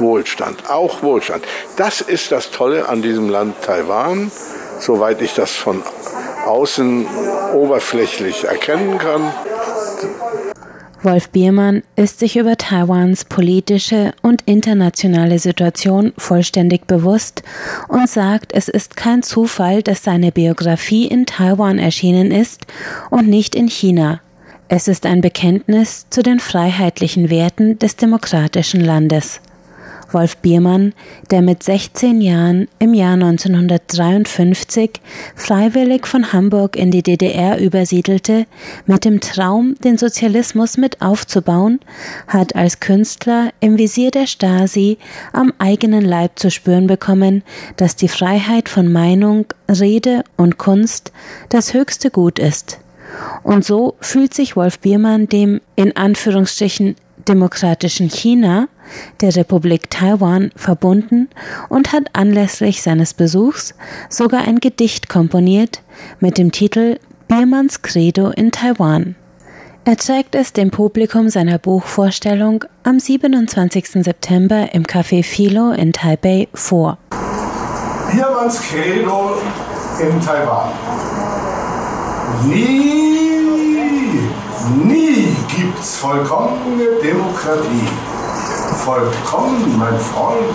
Wohlstand, 0.00 0.68
auch 0.68 1.02
Wohlstand. 1.02 1.44
Das 1.76 2.00
ist 2.00 2.32
das 2.32 2.50
Tolle 2.50 2.88
an 2.88 3.02
diesem 3.02 3.28
Land 3.28 3.62
Taiwan, 3.62 4.32
soweit 4.80 5.22
ich 5.22 5.34
das 5.34 5.52
von 5.52 5.82
außen 6.44 7.06
oberflächlich 7.54 8.44
erkennen 8.44 8.98
kann. 8.98 9.32
Wolf 11.04 11.28
Biermann 11.28 11.82
ist 11.96 12.18
sich 12.18 12.36
über 12.36 12.56
Taiwans 12.56 13.26
politische 13.26 14.14
und 14.22 14.42
internationale 14.46 15.38
Situation 15.38 16.14
vollständig 16.16 16.86
bewusst 16.86 17.42
und 17.88 18.08
sagt, 18.08 18.52
es 18.54 18.68
ist 18.68 18.96
kein 18.96 19.22
Zufall, 19.22 19.82
dass 19.82 20.02
seine 20.02 20.32
Biografie 20.32 21.06
in 21.06 21.26
Taiwan 21.26 21.78
erschienen 21.78 22.30
ist 22.30 22.66
und 23.10 23.28
nicht 23.28 23.54
in 23.54 23.68
China. 23.68 24.20
Es 24.68 24.88
ist 24.88 25.04
ein 25.04 25.20
Bekenntnis 25.20 26.06
zu 26.08 26.22
den 26.22 26.40
freiheitlichen 26.40 27.28
Werten 27.28 27.78
des 27.78 27.96
demokratischen 27.96 28.80
Landes. 28.80 29.42
Wolf 30.14 30.36
Biermann, 30.38 30.94
der 31.30 31.42
mit 31.42 31.62
16 31.62 32.20
Jahren 32.20 32.68
im 32.78 32.94
Jahr 32.94 33.14
1953 33.14 34.92
freiwillig 35.34 36.06
von 36.06 36.32
Hamburg 36.32 36.76
in 36.76 36.90
die 36.90 37.02
DDR 37.02 37.60
übersiedelte, 37.60 38.46
mit 38.86 39.04
dem 39.04 39.20
Traum, 39.20 39.74
den 39.82 39.98
Sozialismus 39.98 40.76
mit 40.76 41.02
aufzubauen, 41.02 41.80
hat 42.28 42.54
als 42.54 42.80
Künstler 42.80 43.50
im 43.60 43.76
Visier 43.76 44.10
der 44.10 44.26
Stasi 44.26 44.98
am 45.32 45.52
eigenen 45.58 46.04
Leib 46.04 46.38
zu 46.38 46.50
spüren 46.50 46.86
bekommen, 46.86 47.42
dass 47.76 47.96
die 47.96 48.08
Freiheit 48.08 48.68
von 48.68 48.90
Meinung, 48.90 49.46
Rede 49.68 50.24
und 50.36 50.58
Kunst 50.58 51.12
das 51.48 51.74
höchste 51.74 52.10
Gut 52.10 52.38
ist. 52.38 52.78
Und 53.42 53.64
so 53.64 53.96
fühlt 54.00 54.34
sich 54.34 54.56
Wolf 54.56 54.78
Biermann 54.78 55.28
dem 55.28 55.60
in 55.76 55.96
Anführungsstrichen 55.96 56.96
demokratischen 57.24 58.08
China 58.08 58.68
der 59.20 59.34
Republik 59.36 59.90
Taiwan 59.90 60.50
verbunden 60.56 61.28
und 61.68 61.92
hat 61.92 62.10
anlässlich 62.12 62.82
seines 62.82 63.14
Besuchs 63.14 63.74
sogar 64.08 64.42
ein 64.42 64.60
Gedicht 64.60 65.08
komponiert 65.08 65.82
mit 66.20 66.38
dem 66.38 66.52
Titel 66.52 66.98
Biermanns 67.28 67.82
Credo 67.82 68.30
in 68.30 68.50
Taiwan. 68.52 69.16
Er 69.86 69.96
trägt 69.96 70.34
es 70.34 70.52
dem 70.54 70.70
Publikum 70.70 71.28
seiner 71.28 71.58
Buchvorstellung 71.58 72.64
am 72.84 72.98
27. 72.98 74.02
September 74.04 74.72
im 74.72 74.84
Café 74.84 75.22
Philo 75.22 75.72
in 75.72 75.92
Taipei 75.92 76.48
vor. 76.54 76.96
Biermanns 78.10 78.60
Credo 78.62 79.36
in 80.00 80.20
Taiwan. 80.20 80.70
Nie, 82.46 83.13
nie 84.70 85.36
gibt's 85.48 85.96
vollkommene 85.96 87.00
Demokratie 87.02 87.88
vollkommen, 88.84 89.78
mein 89.78 89.98
Freund, 89.98 90.54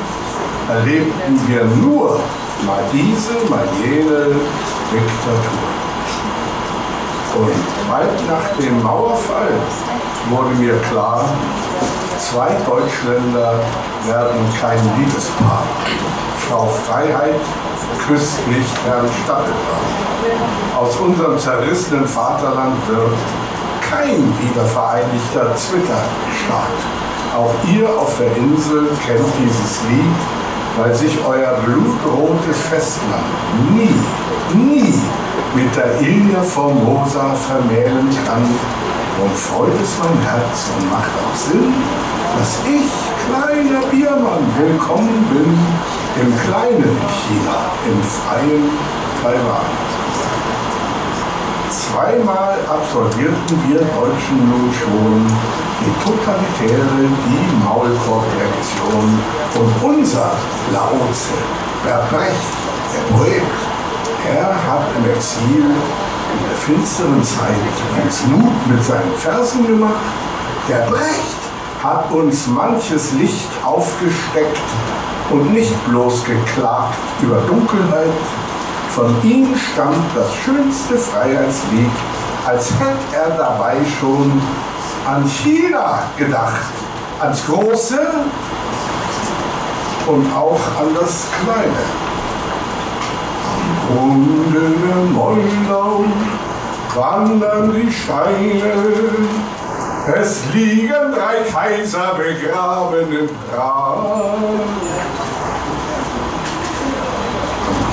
erlebten 0.69 1.39
wir 1.47 1.65
nur 1.65 2.19
mal 2.65 2.83
diese, 2.91 3.49
mal 3.49 3.67
jene 3.83 4.35
Diktatur. 4.91 5.69
Und 7.39 7.89
bald 7.89 8.27
nach 8.27 8.57
dem 8.59 8.83
Mauerfall 8.83 9.53
wurde 10.29 10.55
mir 10.55 10.75
klar, 10.91 11.25
zwei 12.19 12.49
Deutschländer 12.67 13.53
werden 14.05 14.39
kein 14.59 14.79
Liebespaar. 14.97 15.63
Frau 16.49 16.67
Freiheit 16.85 17.39
küsst 18.07 18.45
nicht 18.47 18.75
Herrn 18.85 19.07
Stapelbach. 19.23 20.79
Aus 20.79 20.95
unserem 20.97 21.37
zerrissenen 21.37 22.07
Vaterland 22.07 22.75
wird 22.87 23.13
kein 23.89 24.21
wiedervereinigter 24.39 25.55
Zwitterstaat. 25.55 26.79
Auch 27.35 27.53
ihr 27.71 27.89
auf 27.89 28.17
der 28.17 28.35
Insel 28.37 28.89
kennt 29.05 29.25
dieses 29.41 29.81
Lied, 29.89 30.19
weil 30.77 30.93
sich 30.93 31.17
euer 31.25 31.59
blutrotes 31.65 32.57
Festland 32.69 33.25
nie, 33.73 33.93
nie 34.55 34.93
mit 35.55 35.75
der 35.75 35.99
Ilha 36.01 36.41
Formosa 36.41 37.33
vermählen 37.35 38.09
kann. 38.25 38.45
Und 39.21 39.35
freut 39.35 39.73
es 39.81 39.97
mein 39.99 40.17
Herz 40.23 40.71
und 40.77 40.89
macht 40.91 41.11
auch 41.19 41.35
Sinn, 41.35 41.73
dass 42.37 42.59
ich, 42.65 42.89
kleiner 43.27 43.85
Biermann, 43.91 44.45
willkommen 44.57 45.25
bin 45.33 45.57
im 46.21 46.39
kleinen 46.39 46.97
China, 47.09 47.71
im 47.85 48.01
freien 48.01 48.69
Taiwan. 49.21 50.18
Zweimal 51.69 52.57
absolvierten 52.67 53.57
wir 53.67 53.79
Deutschen 53.79 54.37
nun 54.49 54.73
schon 54.73 55.27
die 55.81 55.93
totalitäre, 56.03 56.97
die 56.97 57.63
Maulkorb-Reaktion 57.63 59.19
und 59.55 59.83
unser 59.83 60.31
Laoze, 60.73 61.37
der 61.85 62.07
Brecht, 62.09 62.53
der 62.91 63.15
Poet, 63.15 63.43
er 64.35 64.47
hat 64.47 64.87
im 64.97 65.11
Exil 65.11 65.63
in 65.63 66.43
der 66.47 66.57
finsteren 66.57 67.23
Zeit 67.23 67.55
ganz 67.97 68.25
Mut 68.25 68.67
mit 68.67 68.83
seinen 68.83 69.13
Versen 69.17 69.65
gemacht. 69.67 69.93
Der 70.67 70.87
Brecht 70.89 71.39
hat 71.83 72.11
uns 72.11 72.47
manches 72.47 73.13
Licht 73.13 73.49
aufgesteckt 73.63 74.59
und 75.29 75.53
nicht 75.53 75.73
bloß 75.87 76.25
geklagt 76.25 76.97
über 77.21 77.37
Dunkelheit. 77.41 78.09
Von 78.89 79.15
ihm 79.23 79.55
stammt 79.55 80.15
das 80.15 80.33
schönste 80.35 80.97
Freiheitslied, 80.97 81.91
als 82.45 82.71
hätte 82.71 83.15
er 83.15 83.29
dabei 83.37 83.77
schon 83.99 84.41
an 85.07 85.27
China 85.27 86.03
gedacht, 86.17 86.73
ans 87.19 87.45
Große 87.45 87.99
und 90.07 90.35
auch 90.35 90.59
an 90.79 90.95
das 90.99 91.27
Kleine. 91.43 92.09
Der 94.53 94.95
Moldau 95.13 96.05
wandern 96.95 97.73
die 97.73 97.91
Steine, 97.91 98.73
es 100.15 100.43
liegen 100.53 101.13
drei 101.13 101.49
Kaiser 101.51 102.15
begraben 102.15 103.11
im 103.11 103.29
Grab. 103.51 104.37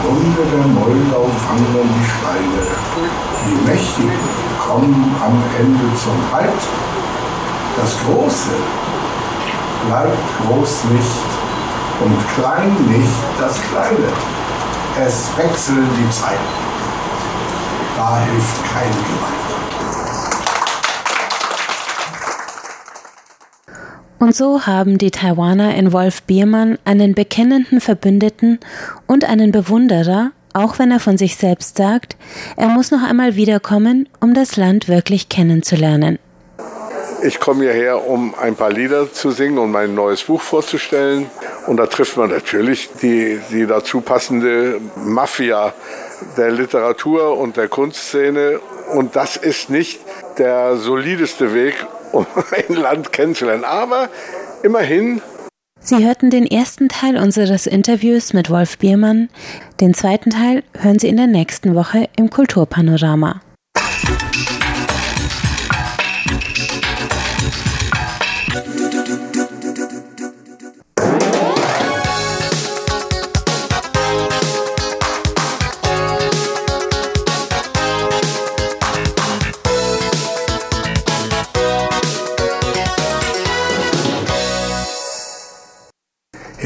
Am 0.06 0.14
Grunde 0.14 0.42
der 0.52 0.66
Moldau 0.68 1.28
wandern 1.48 1.88
die 1.88 2.06
Steine, 2.06 2.62
die 3.44 3.68
Mächtigen 3.68 4.12
kommen 4.64 5.16
am 5.20 5.42
Ende 5.58 5.96
zum 5.96 6.14
Halt 6.32 6.52
das 7.76 7.94
Große 8.04 8.50
bleibt 9.86 10.16
groß 10.46 10.84
nicht 10.84 11.26
und 12.00 12.16
klein 12.34 12.74
nicht 12.88 13.12
das 13.38 13.60
Kleine. 13.70 14.12
Es 15.04 15.36
wechseln 15.36 15.88
die 15.98 16.10
Zeiten. 16.10 16.40
Da 17.96 18.20
hilft 18.20 18.64
kein 18.72 18.90
Gewalt. 18.90 19.45
Und 24.18 24.34
so 24.34 24.66
haben 24.66 24.96
die 24.96 25.10
Taiwaner 25.10 25.74
in 25.74 25.92
Wolf 25.92 26.22
Biermann 26.22 26.78
einen 26.84 27.14
bekennenden 27.14 27.80
Verbündeten 27.80 28.58
und 29.06 29.24
einen 29.24 29.52
Bewunderer, 29.52 30.30
auch 30.54 30.78
wenn 30.78 30.90
er 30.90 31.00
von 31.00 31.18
sich 31.18 31.36
selbst 31.36 31.76
sagt, 31.76 32.16
er 32.56 32.68
muss 32.68 32.90
noch 32.90 33.02
einmal 33.02 33.36
wiederkommen, 33.36 34.08
um 34.20 34.32
das 34.32 34.56
Land 34.56 34.88
wirklich 34.88 35.28
kennenzulernen. 35.28 36.18
Ich 37.22 37.40
komme 37.40 37.64
hierher, 37.64 38.08
um 38.08 38.34
ein 38.34 38.56
paar 38.56 38.70
Lieder 38.70 39.12
zu 39.12 39.30
singen 39.30 39.58
und 39.58 39.70
mein 39.70 39.94
neues 39.94 40.22
Buch 40.22 40.40
vorzustellen. 40.40 41.26
Und 41.66 41.78
da 41.78 41.86
trifft 41.86 42.16
man 42.16 42.30
natürlich 42.30 42.90
die, 43.02 43.40
die 43.50 43.66
dazu 43.66 44.00
passende 44.00 44.80
Mafia 44.96 45.74
der 46.36 46.50
Literatur 46.50 47.36
und 47.38 47.56
der 47.56 47.68
Kunstszene. 47.68 48.60
Und 48.94 49.16
das 49.16 49.36
ist 49.36 49.70
nicht 49.70 50.00
der 50.38 50.76
solideste 50.76 51.54
Weg, 51.54 51.74
um 52.18 52.26
ein 52.50 52.74
Land 52.74 53.12
kennenzulernen. 53.12 53.64
Aber 53.64 54.08
immerhin. 54.62 55.20
Sie 55.78 56.04
hörten 56.04 56.30
den 56.30 56.46
ersten 56.46 56.88
Teil 56.88 57.16
unseres 57.16 57.66
Interviews 57.66 58.32
mit 58.32 58.50
Wolf 58.50 58.78
Biermann. 58.78 59.28
Den 59.80 59.94
zweiten 59.94 60.30
Teil 60.30 60.64
hören 60.78 60.98
Sie 60.98 61.08
in 61.08 61.16
der 61.16 61.28
nächsten 61.28 61.74
Woche 61.74 62.08
im 62.16 62.30
Kulturpanorama. 62.30 63.40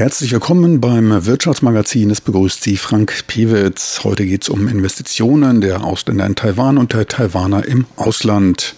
Herzlich 0.01 0.33
willkommen 0.33 0.81
beim 0.81 1.27
Wirtschaftsmagazin. 1.27 2.09
Es 2.11 2.23
begrüßt 2.23 2.63
Sie 2.63 2.79
Frank 2.79 3.27
Pewitz. 3.27 4.01
Heute 4.03 4.25
geht 4.25 4.45
es 4.45 4.49
um 4.49 4.67
Investitionen 4.67 5.61
der 5.61 5.85
Ausländer 5.85 6.25
in 6.25 6.37
Taiwan 6.37 6.79
und 6.79 6.95
der 6.95 7.07
Taiwaner 7.07 7.67
im 7.67 7.85
Ausland. 7.97 8.77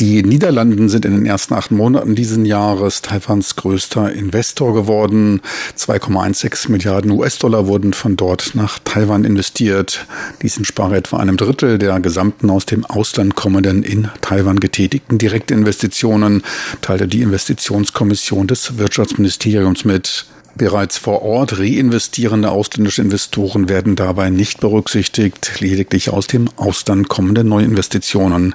Die 0.00 0.22
Niederlanden 0.22 0.88
sind 0.88 1.04
in 1.04 1.12
den 1.12 1.26
ersten 1.26 1.52
acht 1.52 1.70
Monaten 1.70 2.14
dieses 2.14 2.38
Jahres 2.46 3.02
Taiwans 3.02 3.56
größter 3.56 4.10
Investor 4.10 4.72
geworden. 4.72 5.42
2,16 5.76 6.70
Milliarden 6.70 7.10
US-Dollar 7.10 7.66
wurden 7.66 7.92
von 7.92 8.16
dort 8.16 8.54
nach 8.54 8.78
Taiwan 8.78 9.26
investiert. 9.26 10.06
Dies 10.40 10.56
entsprach 10.56 10.92
etwa 10.92 11.18
einem 11.18 11.36
Drittel 11.36 11.76
der 11.76 12.00
gesamten 12.00 12.48
aus 12.48 12.64
dem 12.64 12.86
Ausland 12.86 13.34
kommenden 13.34 13.82
in 13.82 14.08
Taiwan 14.22 14.58
getätigten 14.58 15.18
Direktinvestitionen, 15.18 16.44
teilte 16.80 17.06
die 17.06 17.20
Investitionskommission 17.20 18.46
des 18.46 18.78
Wirtschaftsministeriums 18.78 19.84
mit. 19.84 20.24
Bereits 20.56 20.96
vor 20.96 21.20
Ort 21.20 21.58
reinvestierende 21.58 22.50
ausländische 22.50 23.02
Investoren 23.02 23.68
werden 23.68 23.96
dabei 23.96 24.30
nicht 24.30 24.60
berücksichtigt, 24.60 25.60
lediglich 25.60 26.08
aus 26.08 26.26
dem 26.26 26.48
Ausland 26.56 27.10
kommende 27.10 27.44
Neuinvestitionen. 27.44 28.54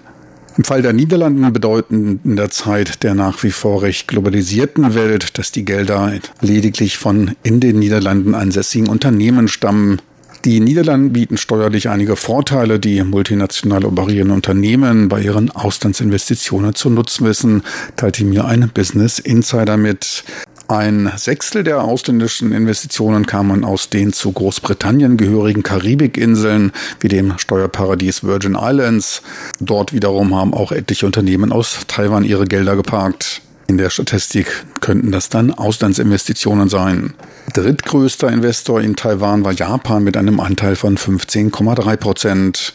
Im 0.57 0.63
Fall 0.63 0.81
der 0.81 0.93
Niederlanden 0.93 1.51
bedeuten 1.51 2.21
in 2.23 2.37
der 2.37 2.49
Zeit 2.49 3.03
der 3.03 3.13
nach 3.13 3.43
wie 3.43 3.51
vor 3.51 3.81
recht 3.81 4.07
globalisierten 4.07 4.95
Welt, 4.95 5.37
dass 5.37 5.51
die 5.51 5.65
Gelder 5.65 6.13
lediglich 6.39 6.97
von 6.97 7.35
in 7.43 7.59
den 7.59 7.79
Niederlanden 7.79 8.33
ansässigen 8.33 8.87
Unternehmen 8.87 9.49
stammen. 9.49 10.01
Die 10.45 10.61
Niederlande 10.61 11.09
bieten 11.09 11.37
steuerlich 11.37 11.89
einige 11.89 12.15
Vorteile, 12.15 12.79
die 12.79 13.03
multinational 13.03 13.83
operierende 13.83 14.35
Unternehmen 14.35 15.09
bei 15.09 15.21
ihren 15.21 15.51
Auslandsinvestitionen 15.51 16.75
zu 16.75 16.89
nutzen 16.89 17.25
wissen, 17.25 17.63
teilte 17.97 18.23
mir 18.23 18.45
ein 18.45 18.69
Business 18.73 19.19
Insider 19.19 19.75
mit. 19.75 20.23
Ein 20.67 21.12
Sechstel 21.15 21.63
der 21.63 21.84
ausländischen 21.84 22.51
Investitionen 22.51 23.28
kamen 23.28 23.63
aus 23.63 23.89
den 23.89 24.13
zu 24.13 24.32
Großbritannien 24.32 25.15
gehörigen 25.15 25.62
Karibikinseln 25.62 26.71
wie 26.99 27.08
dem 27.08 27.38
Steuerparadies 27.38 28.23
Virgin 28.23 28.58
Islands. 28.60 29.21
Dort 29.60 29.93
wiederum 29.93 30.34
haben 30.34 30.56
auch 30.56 30.71
etliche 30.71 31.06
Unternehmen 31.06 31.51
aus 31.51 31.82
Taiwan 31.88 32.23
ihre 32.23 32.45
Gelder 32.45 32.75
geparkt. 32.75 33.41
In 33.67 33.78
der 33.78 33.89
Statistik 33.89 34.65
könnten 34.80 35.12
das 35.12 35.30
dann 35.30 35.51
Auslandsinvestitionen 35.51 36.69
sein. 36.69 37.15
Drittgrößter 37.54 38.32
Investor 38.32 38.80
in 38.80 38.95
Taiwan 38.95 39.43
war 39.43 39.54
Japan 39.54 40.04
mit 40.04 40.17
einem 40.17 40.39
Anteil 40.39 40.75
von 40.75 40.97
15,3 40.97 41.97
Prozent. 41.97 42.73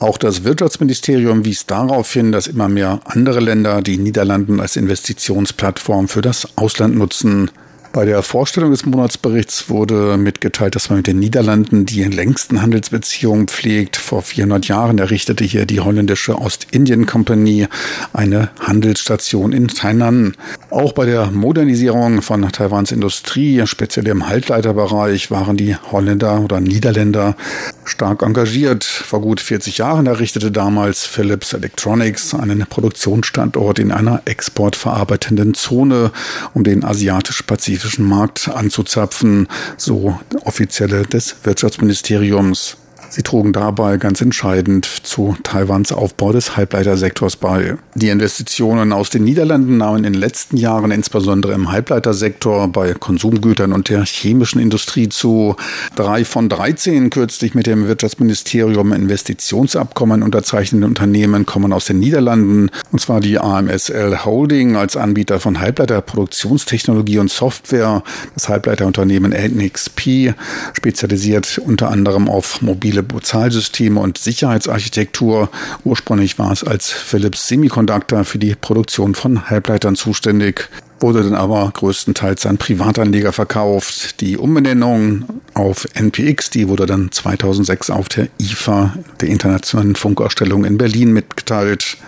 Auch 0.00 0.18
das 0.18 0.42
Wirtschaftsministerium 0.42 1.44
wies 1.44 1.66
darauf 1.66 2.12
hin, 2.12 2.32
dass 2.32 2.48
immer 2.48 2.68
mehr 2.68 3.00
andere 3.04 3.40
Länder 3.40 3.82
die 3.82 3.98
Niederlanden 3.98 4.60
als 4.60 4.76
Investitionsplattform 4.76 6.08
für 6.08 6.22
das 6.22 6.56
Ausland 6.56 6.96
nutzen. 6.96 7.50
Bei 7.92 8.06
der 8.06 8.22
Vorstellung 8.22 8.70
des 8.70 8.86
Monatsberichts 8.86 9.68
wurde 9.68 10.16
mitgeteilt, 10.16 10.74
dass 10.74 10.88
man 10.88 11.00
mit 11.00 11.08
den 11.08 11.18
Niederlanden 11.18 11.84
die 11.84 12.02
längsten 12.04 12.62
Handelsbeziehungen 12.62 13.48
pflegt. 13.48 13.98
Vor 13.98 14.22
400 14.22 14.66
Jahren 14.66 14.98
errichtete 14.98 15.44
hier 15.44 15.66
die 15.66 15.80
holländische 15.80 16.38
Ostindien 16.38 17.04
Company 17.04 17.68
eine 18.14 18.48
Handelsstation 18.58 19.52
in 19.52 19.68
Tainan. 19.68 20.34
Auch 20.70 20.94
bei 20.94 21.04
der 21.04 21.30
Modernisierung 21.32 22.22
von 22.22 22.50
Taiwans 22.50 22.92
Industrie, 22.92 23.60
speziell 23.66 24.08
im 24.08 24.26
Halbleiterbereich, 24.26 25.30
waren 25.30 25.58
die 25.58 25.76
Holländer 25.76 26.40
oder 26.40 26.60
Niederländer 26.60 27.36
stark 27.84 28.22
engagiert. 28.22 28.84
Vor 28.84 29.20
gut 29.20 29.38
40 29.38 29.76
Jahren 29.76 30.06
errichtete 30.06 30.50
damals 30.50 31.04
Philips 31.04 31.52
Electronics 31.52 32.32
einen 32.32 32.60
Produktionsstandort 32.60 33.78
in 33.78 33.92
einer 33.92 34.22
exportverarbeitenden 34.24 35.52
Zone, 35.52 36.10
um 36.54 36.64
den 36.64 36.84
asiatisch-pazifischen 36.84 37.81
Markt 37.98 38.48
anzuzapfen, 38.48 39.48
so 39.76 40.18
offizielle 40.44 41.02
des 41.02 41.36
Wirtschaftsministeriums. 41.44 42.76
Sie 43.14 43.22
trugen 43.22 43.52
dabei 43.52 43.98
ganz 43.98 44.22
entscheidend 44.22 44.86
zu 44.86 45.36
Taiwans 45.42 45.92
Aufbau 45.92 46.32
des 46.32 46.56
Halbleitersektors 46.56 47.36
bei. 47.36 47.76
Die 47.94 48.08
Investitionen 48.08 48.90
aus 48.94 49.10
den 49.10 49.24
Niederlanden 49.24 49.76
nahmen 49.76 49.98
in 49.98 50.14
den 50.14 50.14
letzten 50.14 50.56
Jahren 50.56 50.90
insbesondere 50.90 51.52
im 51.52 51.70
Halbleitersektor 51.70 52.68
bei 52.68 52.94
Konsumgütern 52.94 53.74
und 53.74 53.90
der 53.90 54.06
chemischen 54.06 54.62
Industrie 54.62 55.10
zu. 55.10 55.56
Drei 55.94 56.24
von 56.24 56.48
13 56.48 57.10
kürzlich 57.10 57.54
mit 57.54 57.66
dem 57.66 57.86
Wirtschaftsministerium 57.86 58.94
Investitionsabkommen 58.94 60.22
unterzeichnende 60.22 60.86
Unternehmen 60.86 61.44
kommen 61.44 61.74
aus 61.74 61.84
den 61.84 61.98
Niederlanden, 61.98 62.70
und 62.92 62.98
zwar 62.98 63.20
die 63.20 63.38
AMSL 63.38 64.24
Holding 64.24 64.76
als 64.76 64.96
Anbieter 64.96 65.38
von 65.38 65.60
Halbleiterproduktionstechnologie 65.60 67.18
und 67.18 67.30
Software, 67.30 68.02
das 68.32 68.48
Halbleiterunternehmen 68.48 69.32
NXP, 69.32 70.32
spezialisiert 70.72 71.60
unter 71.62 71.90
anderem 71.90 72.30
auf 72.30 72.62
mobile 72.62 73.01
Bezahlsysteme 73.02 74.00
und 74.00 74.18
Sicherheitsarchitektur. 74.18 75.50
Ursprünglich 75.84 76.38
war 76.38 76.52
es 76.52 76.64
als 76.64 76.90
Philips 76.90 77.48
Semiconductor 77.48 78.24
für 78.24 78.38
die 78.38 78.54
Produktion 78.54 79.14
von 79.14 79.50
Halbleitern 79.50 79.96
zuständig 79.96 80.68
wurde 81.02 81.22
dann 81.22 81.34
aber 81.34 81.70
größtenteils 81.74 82.46
an 82.46 82.58
Privatanleger 82.58 83.32
verkauft. 83.32 84.20
Die 84.20 84.38
Umbenennung 84.38 85.24
auf 85.52 85.86
NPX, 85.94 86.50
die 86.50 86.68
wurde 86.68 86.86
dann 86.86 87.10
2006 87.10 87.90
auf 87.90 88.08
der 88.08 88.28
IFA, 88.40 88.94
der 89.20 89.28
Internationalen 89.28 89.96
Funkausstellung 89.96 90.64
in 90.64 90.78
Berlin, 90.78 91.12
mitgeteilt. 91.12 91.98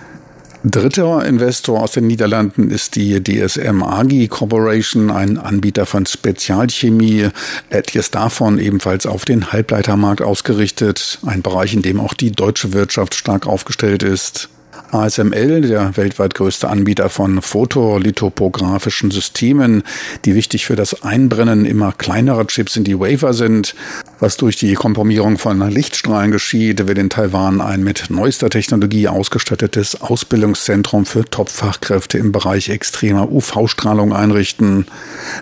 Dritter 0.66 1.22
Investor 1.26 1.82
aus 1.82 1.92
den 1.92 2.06
Niederlanden 2.06 2.70
ist 2.70 2.96
die 2.96 3.22
DSM 3.22 3.82
AGI 3.82 4.28
Corporation, 4.28 5.10
ein 5.10 5.36
Anbieter 5.36 5.84
von 5.84 6.06
Spezialchemie, 6.06 7.28
etliches 7.68 8.10
davon 8.10 8.58
ebenfalls 8.58 9.04
auf 9.04 9.26
den 9.26 9.52
Halbleitermarkt 9.52 10.22
ausgerichtet, 10.22 11.18
ein 11.26 11.42
Bereich, 11.42 11.74
in 11.74 11.82
dem 11.82 12.00
auch 12.00 12.14
die 12.14 12.32
deutsche 12.32 12.72
Wirtschaft 12.72 13.14
stark 13.14 13.46
aufgestellt 13.46 14.02
ist. 14.02 14.48
ASML, 14.94 15.62
der 15.62 15.96
weltweit 15.96 16.34
größte 16.34 16.68
Anbieter 16.68 17.08
von 17.08 17.42
fotolithopografischen 17.42 19.10
Systemen, 19.10 19.82
die 20.24 20.36
wichtig 20.36 20.66
für 20.66 20.76
das 20.76 21.02
Einbrennen 21.02 21.66
immer 21.66 21.90
kleinerer 21.90 22.46
Chips 22.46 22.76
in 22.76 22.84
die 22.84 23.00
Wafer 23.00 23.34
sind, 23.34 23.74
was 24.20 24.36
durch 24.36 24.56
die 24.56 24.74
Komprimierung 24.74 25.36
von 25.38 25.68
Lichtstrahlen 25.68 26.30
geschieht, 26.30 26.86
will 26.86 26.96
in 26.96 27.10
Taiwan 27.10 27.60
ein 27.60 27.82
mit 27.82 28.04
neuester 28.08 28.50
Technologie 28.50 29.08
ausgestattetes 29.08 30.00
Ausbildungszentrum 30.00 31.06
für 31.06 31.24
Top-Fachkräfte 31.24 32.18
im 32.18 32.30
Bereich 32.30 32.68
extremer 32.68 33.30
UV-Strahlung 33.32 34.12
einrichten. 34.12 34.86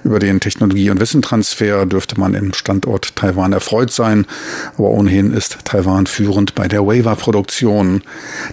Über 0.02 0.18
den 0.18 0.40
Technologie- 0.40 0.88
und 0.88 0.98
Wissentransfer 0.98 1.84
dürfte 1.84 2.18
man 2.18 2.32
im 2.32 2.54
Standort 2.54 3.16
Taiwan 3.16 3.52
erfreut 3.52 3.92
sein, 3.92 4.26
aber 4.78 4.88
ohnehin 4.88 5.34
ist 5.34 5.58
Taiwan 5.64 6.06
führend 6.06 6.54
bei 6.54 6.68
der 6.68 6.86
Waver-Produktion. 6.86 8.02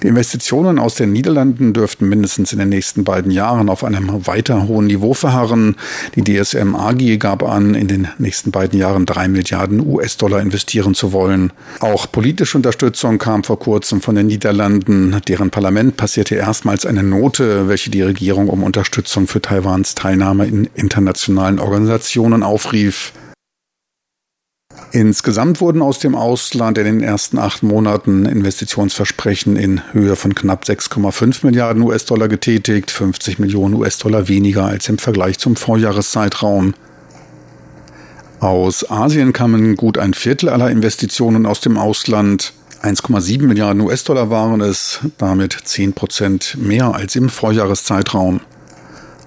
Die 0.03 0.07
Investitionen 0.07 0.77
aus 0.77 0.88
den 0.95 1.13
Niederlanden 1.13 1.73
dürften 1.73 2.10
mindestens 2.10 2.52
in 2.52 2.60
den 2.60 2.69
nächsten 2.69 3.04
beiden 3.04 3.32
Jahren 3.32 3.69
auf 3.69 3.84
einem 3.84 4.28
weiter 4.28 4.67
hohen 4.67 4.88
Niveau 4.88 5.13
verharren. 5.13 5.75
Die 6.15 6.23
DSM 6.23 6.75
AG 6.75 7.17
gab 7.19 7.43
an, 7.43 7.75
in 7.75 7.88
den 7.88 8.08
nächsten 8.17 8.52
beiden 8.52 8.78
Jahren 8.78 9.06
drei 9.06 9.28
Milliarden 9.28 9.80
US 9.80 10.10
US-Dollar 10.10 10.41
investieren 10.41 10.95
zu 10.95 11.13
wollen. 11.13 11.52
Auch 11.80 12.12
politische 12.12 12.58
Unterstützung 12.58 13.17
kam 13.17 13.43
vor 13.43 13.60
kurzem 13.60 14.02
von 14.02 14.15
den 14.15 14.28
Niederlanden. 14.28 15.19
Deren 15.28 15.49
Parlament 15.49 15.97
passierte 15.97 16.36
erstmals 16.36 16.86
eine 16.86 17.04
Note, 17.04 17.67
welche 17.67 17.89
die 17.89 18.02
Regierung 18.02 18.49
um 18.49 18.63
Unterstützung 18.63 19.28
für 19.28 19.41
Taiwans 19.41 19.95
Teilnahme 19.95 20.47
in 20.47 20.69
internationalen 20.75 21.60
Organisationen 21.60 22.43
aufrief. 22.43 23.13
Insgesamt 24.91 25.61
wurden 25.61 25.81
aus 25.81 25.99
dem 25.99 26.15
Ausland 26.15 26.77
in 26.79 26.85
den 26.85 27.01
ersten 27.01 27.37
acht 27.37 27.61
Monaten 27.61 28.25
Investitionsversprechen 28.25 29.55
in 29.55 29.81
Höhe 29.93 30.15
von 30.15 30.33
knapp 30.33 30.63
6,5 30.63 31.45
Milliarden 31.45 31.83
US-Dollar 31.83 32.27
getätigt, 32.27 32.89
50 32.89 33.37
Millionen 33.37 33.75
US-Dollar 33.75 34.27
weniger 34.27 34.65
als 34.65 34.89
im 34.89 34.97
Vergleich 34.97 35.37
zum 35.37 35.55
Vorjahreszeitraum. 35.55 36.73
Aus 38.39 38.89
Asien 38.89 39.33
kamen 39.33 39.75
gut 39.75 39.97
ein 39.97 40.13
Viertel 40.13 40.49
aller 40.49 40.71
Investitionen 40.71 41.45
aus 41.45 41.61
dem 41.61 41.77
Ausland. 41.77 42.53
1,7 42.81 43.43
Milliarden 43.43 43.81
US-Dollar 43.81 44.29
waren 44.29 44.61
es, 44.61 44.99
damit 45.17 45.57
10 45.63 45.93
Prozent 45.93 46.57
mehr 46.57 46.95
als 46.95 47.15
im 47.15 47.29
Vorjahreszeitraum. 47.29 48.39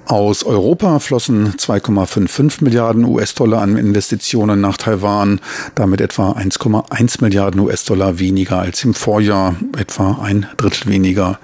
Aus 0.07 0.45
Europa 0.45 0.99
flossen 0.99 1.55
2,55 1.55 2.65
Milliarden 2.65 3.05
US-Dollar 3.05 3.63
an 3.63 3.77
Investitionen 3.77 4.61
nach 4.61 4.77
Taiwan, 4.77 5.41
damit 5.77 6.01
etwa 6.01 6.33
1,1 6.33 7.23
Milliarden 7.23 7.61
US-Dollar 7.61 8.19
weniger 8.19 8.59
als 8.59 8.85
im 8.85 8.95
Vorjahr, 8.95 9.55
etwa 9.79 10.19
ein 10.21 10.47
Drittel 10.57 10.91
weniger. 10.91 11.39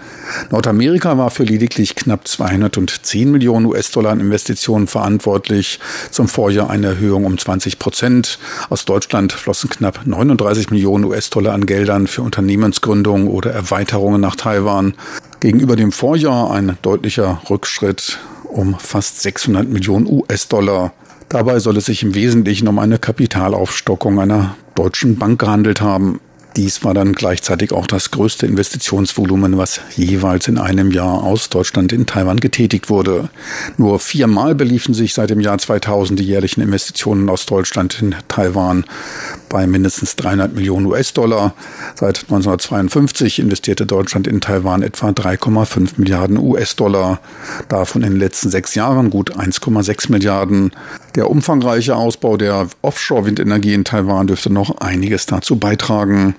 Nordamerika 0.50 1.16
war 1.16 1.30
für 1.30 1.44
lediglich 1.44 1.94
knapp 1.94 2.26
210 2.26 3.30
Millionen 3.30 3.66
US-Dollar 3.66 4.10
an 4.10 4.20
Investitionen 4.20 4.88
verantwortlich, 4.88 5.78
zum 6.10 6.28
Vorjahr 6.28 6.68
eine 6.68 6.88
Erhöhung 6.88 7.24
um 7.26 7.38
20 7.38 7.78
Prozent. 7.78 8.40
Aus 8.70 8.84
Deutschland 8.84 9.32
flossen 9.32 9.70
knapp 9.70 10.00
39 10.04 10.70
Millionen 10.70 11.04
US-Dollar 11.04 11.54
an 11.54 11.64
Geldern 11.64 12.08
für 12.08 12.22
Unternehmensgründungen 12.22 13.28
oder 13.28 13.52
Erweiterungen 13.52 14.20
nach 14.20 14.36
Taiwan. 14.36 14.94
Gegenüber 15.40 15.76
dem 15.76 15.92
Vorjahr 15.92 16.50
ein 16.50 16.76
deutlicher 16.82 17.40
Rückschritt 17.48 18.18
um 18.48 18.78
fast 18.78 19.22
600 19.22 19.68
Millionen 19.68 20.06
US-Dollar. 20.06 20.92
Dabei 21.28 21.58
soll 21.60 21.76
es 21.76 21.86
sich 21.86 22.02
im 22.02 22.14
Wesentlichen 22.14 22.68
um 22.68 22.78
eine 22.78 22.98
Kapitalaufstockung 22.98 24.18
einer 24.18 24.56
deutschen 24.74 25.18
Bank 25.18 25.40
gehandelt 25.40 25.80
haben. 25.80 26.20
Dies 26.58 26.82
war 26.82 26.92
dann 26.92 27.12
gleichzeitig 27.12 27.70
auch 27.70 27.86
das 27.86 28.10
größte 28.10 28.44
Investitionsvolumen, 28.44 29.58
was 29.58 29.80
jeweils 29.94 30.48
in 30.48 30.58
einem 30.58 30.90
Jahr 30.90 31.22
aus 31.22 31.50
Deutschland 31.50 31.92
in 31.92 32.04
Taiwan 32.04 32.40
getätigt 32.40 32.90
wurde. 32.90 33.28
Nur 33.76 34.00
viermal 34.00 34.56
beliefen 34.56 34.92
sich 34.92 35.14
seit 35.14 35.30
dem 35.30 35.38
Jahr 35.38 35.58
2000 35.58 36.18
die 36.18 36.24
jährlichen 36.24 36.60
Investitionen 36.60 37.28
aus 37.28 37.46
Deutschland 37.46 38.02
in 38.02 38.16
Taiwan 38.26 38.84
bei 39.48 39.68
mindestens 39.68 40.16
300 40.16 40.52
Millionen 40.52 40.86
US-Dollar. 40.86 41.54
Seit 41.94 42.22
1952 42.22 43.38
investierte 43.38 43.86
Deutschland 43.86 44.26
in 44.26 44.40
Taiwan 44.40 44.82
etwa 44.82 45.10
3,5 45.10 45.90
Milliarden 45.98 46.38
US-Dollar. 46.38 47.20
Davon 47.68 48.02
in 48.02 48.14
den 48.14 48.18
letzten 48.18 48.50
sechs 48.50 48.74
Jahren 48.74 49.10
gut 49.10 49.36
1,6 49.36 50.10
Milliarden. 50.10 50.72
Der 51.14 51.30
umfangreiche 51.30 51.94
Ausbau 51.94 52.36
der 52.36 52.66
Offshore-Windenergie 52.82 53.74
in 53.74 53.84
Taiwan 53.84 54.26
dürfte 54.26 54.52
noch 54.52 54.78
einiges 54.78 55.26
dazu 55.26 55.54
beitragen. 55.54 56.34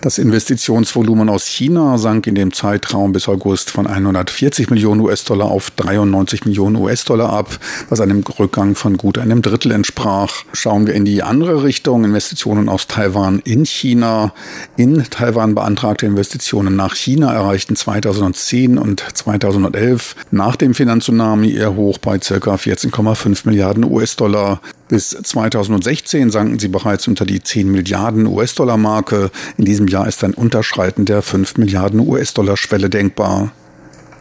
Das 0.00 0.18
Investitionsvolumen 0.18 1.28
aus 1.30 1.46
China 1.46 1.96
sank 1.96 2.26
in 2.26 2.34
dem 2.34 2.52
Zeitraum 2.52 3.12
bis 3.12 3.28
August 3.28 3.70
von 3.70 3.86
140 3.86 4.68
Millionen 4.68 5.00
US-Dollar 5.00 5.50
auf 5.50 5.70
93 5.70 6.44
Millionen 6.44 6.76
US-Dollar 6.76 7.32
ab, 7.32 7.58
was 7.88 8.00
einem 8.00 8.22
Rückgang 8.38 8.74
von 8.74 8.98
gut 8.98 9.16
einem 9.18 9.40
Drittel 9.40 9.72
entsprach. 9.72 10.44
Schauen 10.52 10.86
wir 10.86 10.94
in 10.94 11.04
die 11.04 11.22
andere 11.22 11.62
Richtung, 11.62 12.04
Investitionen 12.04 12.68
aus 12.68 12.86
Taiwan 12.86 13.40
in 13.44 13.64
China. 13.64 14.34
In 14.76 15.04
Taiwan 15.04 15.54
beantragte 15.54 16.06
Investitionen 16.06 16.76
nach 16.76 16.94
China 16.94 17.32
erreichten 17.32 17.74
2010 17.74 18.76
und 18.76 19.02
2011 19.14 20.16
nach 20.30 20.56
dem 20.56 20.74
Finanztsunami 20.74 21.48
ihr 21.48 21.76
Hoch 21.76 21.98
bei 21.98 22.18
ca. 22.18 22.34
14,5 22.34 23.46
Milliarden 23.46 23.84
US-Dollar. 23.84 24.60
Bis 24.88 25.10
2016 25.10 26.30
sanken 26.30 26.58
sie 26.58 26.68
bereits 26.68 27.08
unter 27.08 27.24
die 27.24 27.42
10 27.42 27.70
Milliarden 27.70 28.26
US-Dollar-Marke. 28.26 29.30
In 29.56 29.64
diesem 29.64 29.88
Jahr 29.88 30.06
ist 30.06 30.22
ein 30.24 30.34
Unterschreiten 30.34 31.04
der 31.04 31.22
5 31.22 31.56
Milliarden 31.56 32.00
US-Dollar-Schwelle 32.00 32.90
denkbar. 32.90 33.52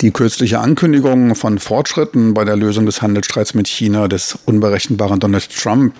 Die 0.04 0.12
kürzliche 0.12 0.60
Ankündigung 0.60 1.34
von 1.34 1.60
Fortschritten 1.60 2.34
bei 2.34 2.44
der 2.44 2.58
Lösung 2.58 2.86
des 2.86 3.02
Handelsstreits 3.02 3.54
mit 3.54 3.70
China 3.70 4.10
des 4.10 4.38
unberechenbaren 4.46 5.22
Donald 5.22 5.48
Trump 5.50 5.94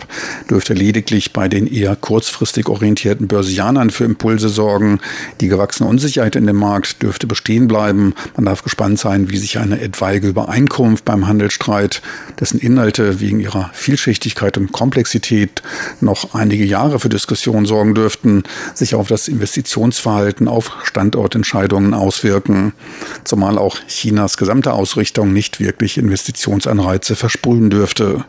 dürfte 0.50 0.74
lediglich 0.74 1.32
bei 1.32 1.48
den 1.48 1.68
eher 1.68 1.96
kurzfristig 1.96 2.68
orientierten 2.68 3.30
Börsianern 3.30 3.92
für 3.92 4.04
Impulse 4.04 4.50
sorgen. 4.50 5.00
Die 5.40 5.48
gewachsene 5.48 5.88
Unsicherheit 5.88 6.36
in 6.36 6.46
dem 6.48 6.58
Markt 6.58 7.02
dürfte 7.02 7.28
bestehen 7.28 7.70
bleiben. 7.70 8.14
Man 8.36 8.44
darf 8.44 8.62
gespannt 8.62 9.00
sein, 9.00 9.30
wie 9.30 9.38
sich 9.38 9.58
eine 9.58 9.80
etwaige 9.80 10.28
Übereinkunft 10.28 11.06
beim 11.06 11.26
Handelsstreit, 11.26 12.02
dessen 12.42 12.60
Inhalte 12.60 13.22
wegen 13.22 13.40
ihrer 13.40 13.70
Vielschichtigkeit 13.72 14.58
und 14.58 14.74
Komplexität 14.74 15.64
noch 16.02 16.34
einige 16.34 16.66
Jahre 16.66 17.00
für 17.00 17.08
Diskussionen 17.08 17.66
sorgen 17.66 17.96
dürften, 17.96 18.44
sich 18.74 18.96
auf 18.96 19.08
das 19.08 19.30
Investitionsverhalten 19.30 20.50
auf 20.50 20.72
Standortentscheidungen 20.84 21.94
auswirken. 21.94 22.74
Zumal 23.24 23.58
auch 23.58 23.78
Chinas 23.94 24.38
gesamte 24.38 24.74
Ausrichtung 24.74 25.34
nicht 25.34 25.60
wirklich 25.60 25.98
Investitionsanreize 25.98 27.16
versprühen 27.16 27.70
dürfte. 27.70 28.26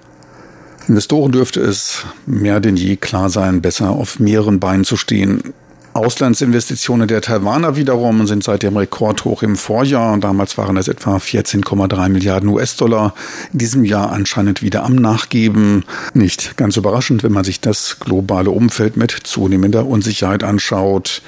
Investoren 0.88 1.32
dürfte 1.32 1.60
es 1.60 2.04
mehr 2.26 2.60
denn 2.60 2.76
je 2.76 2.96
klar 2.96 3.30
sein, 3.30 3.62
besser 3.62 3.90
auf 3.90 4.18
mehreren 4.18 4.60
Beinen 4.60 4.84
zu 4.84 4.96
stehen. 4.96 5.54
Auslandsinvestitionen 5.94 7.06
der 7.06 7.20
Taiwaner 7.20 7.76
wiederum 7.76 8.26
sind 8.26 8.42
seit 8.42 8.64
dem 8.64 8.76
Rekordhoch 8.76 9.44
im 9.44 9.54
Vorjahr, 9.54 10.18
damals 10.18 10.58
waren 10.58 10.76
es 10.76 10.88
etwa 10.88 11.18
14,3 11.18 12.08
Milliarden 12.08 12.48
US-Dollar, 12.48 13.14
in 13.52 13.60
diesem 13.60 13.84
Jahr 13.84 14.10
anscheinend 14.10 14.60
wieder 14.60 14.82
am 14.82 14.96
Nachgeben. 14.96 15.84
Nicht 16.12 16.56
ganz 16.56 16.76
überraschend, 16.76 17.22
wenn 17.22 17.30
man 17.30 17.44
sich 17.44 17.60
das 17.60 18.00
globale 18.00 18.50
Umfeld 18.50 18.96
mit 18.96 19.12
zunehmender 19.22 19.86
Unsicherheit 19.86 20.42
anschaut. 20.42 21.22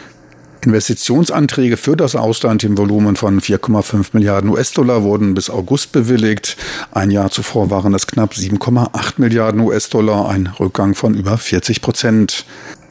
Investitionsanträge 0.67 1.77
für 1.77 1.97
das 1.97 2.17
Ausland 2.17 2.65
im 2.65 2.77
Volumen 2.77 3.17
von 3.17 3.41
4,5 3.41 4.09
Milliarden 4.13 4.51
US-Dollar 4.51 5.03
wurden 5.05 5.35
bis 5.35 5.49
August 5.49 5.93
bewilligt. 5.93 6.57
Ein 6.91 7.11
Jahr 7.11 7.31
zuvor 7.31 7.71
waren 7.71 7.95
es 7.95 8.07
knapp 8.07 8.33
7,8 8.33 9.15
Milliarden 9.19 9.61
US-Dollar, 9.61 10.29
ein 10.29 10.49
Rückgang 10.59 10.95
von 10.95 11.15
über 11.15 11.39
40 11.39 11.81
Prozent. 11.81 12.45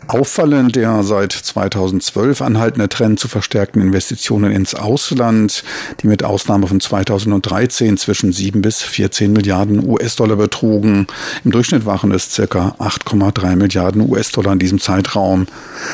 Auffallend 0.08 0.76
der 0.76 1.02
seit 1.04 1.32
2012 1.32 2.42
anhaltende 2.42 2.88
Trend 2.90 3.20
zu 3.20 3.28
verstärkten 3.28 3.82
Investitionen 3.82 4.52
ins 4.52 4.76
Ausland, 4.76 5.64
die 6.02 6.08
mit 6.08 6.24
Ausnahme 6.24 6.68
von 6.68 6.80
2013 6.80 7.98
zwischen 7.98 8.32
7 8.32 8.62
bis 8.62 8.84
14 8.84 9.34
Milliarden 9.34 9.84
US-Dollar 9.88 10.36
betrugen. 10.36 11.08
Im 11.44 11.52
Durchschnitt 11.52 11.86
waren 11.86 12.12
es 12.12 12.32
circa 12.32 12.76
8,3 12.80 13.56
Milliarden 13.56 14.08
US-Dollar 14.08 14.54
in 14.54 14.60
diesem 14.60 14.80
Zeitraum. 14.80 15.48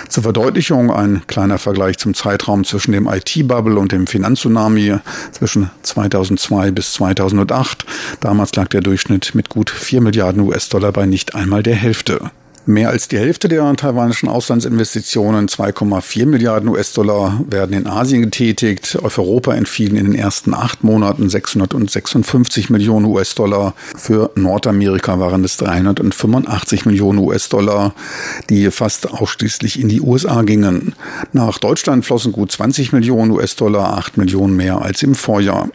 Zur 0.10 0.24
Verdeutlichung 0.24 0.92
ein 0.92 1.22
kleiner 1.28 1.58
Vergleich 1.58 1.98
zum 1.98 2.14
Zeitraum 2.14 2.66
zwischen 2.66 2.92
dem 2.92 3.08
IT-Bubble 3.08 3.80
und 3.80 3.94
dem 3.94 4.08
Finanztsunami 4.08 4.98
zwischen 5.32 5.72
2002 5.84 6.72
bis 6.72 6.94
2008. 6.94 7.86
Damals 8.20 8.54
lag 8.56 8.68
der 8.68 8.82
Durchschnitt 8.82 9.36
mit 9.36 9.48
gut 9.48 9.70
4 9.70 10.02
Milliarden 10.02 10.42
US-Dollar 10.42 10.92
bei 10.92 11.06
nicht 11.06 11.34
einmal 11.34 11.64
der 11.64 11.76
Hälfte. 11.76 12.32
Mehr 12.68 12.90
als 12.90 13.08
die 13.08 13.18
Hälfte 13.18 13.48
der 13.48 13.76
taiwanischen 13.76 14.30
Auslandsinvestitionen, 14.30 15.48
2,4 15.48 16.28
Milliarden 16.28 16.70
US-Dollar, 16.70 17.42
werden 17.50 17.76
in 17.76 17.88
Asien 17.88 18.22
getätigt. 18.22 19.00
Auf 19.02 19.18
Europa 19.18 19.56
entfielen 19.56 19.98
in 19.98 20.06
den 20.06 20.14
ersten 20.16 20.54
acht 20.54 20.84
Monaten 20.84 21.28
656 21.28 22.70
Millionen 22.70 23.08
US-Dollar. 23.08 23.74
Für 23.98 24.30
Nordamerika 24.36 25.20
waren 25.20 25.44
es 25.44 25.58
385 25.58 26.86
Millionen 26.86 27.18
US-Dollar, 27.20 27.96
die 28.52 28.70
fast 28.70 29.12
ausschließlich 29.12 29.80
in 29.80 29.90
die 29.90 30.02
USA 30.02 30.44
gingen. 30.44 30.94
Nach 31.34 31.58
Deutschland 31.58 32.06
flossen 32.06 32.32
gut 32.32 32.52
20 32.52 32.94
Millionen 32.94 33.32
US-Dollar, 33.32 33.98
8 33.98 34.18
Millionen 34.18 34.56
mehr 34.56 34.82
als 34.82 35.02
im 35.02 35.16
Vorjahr. 35.16 35.70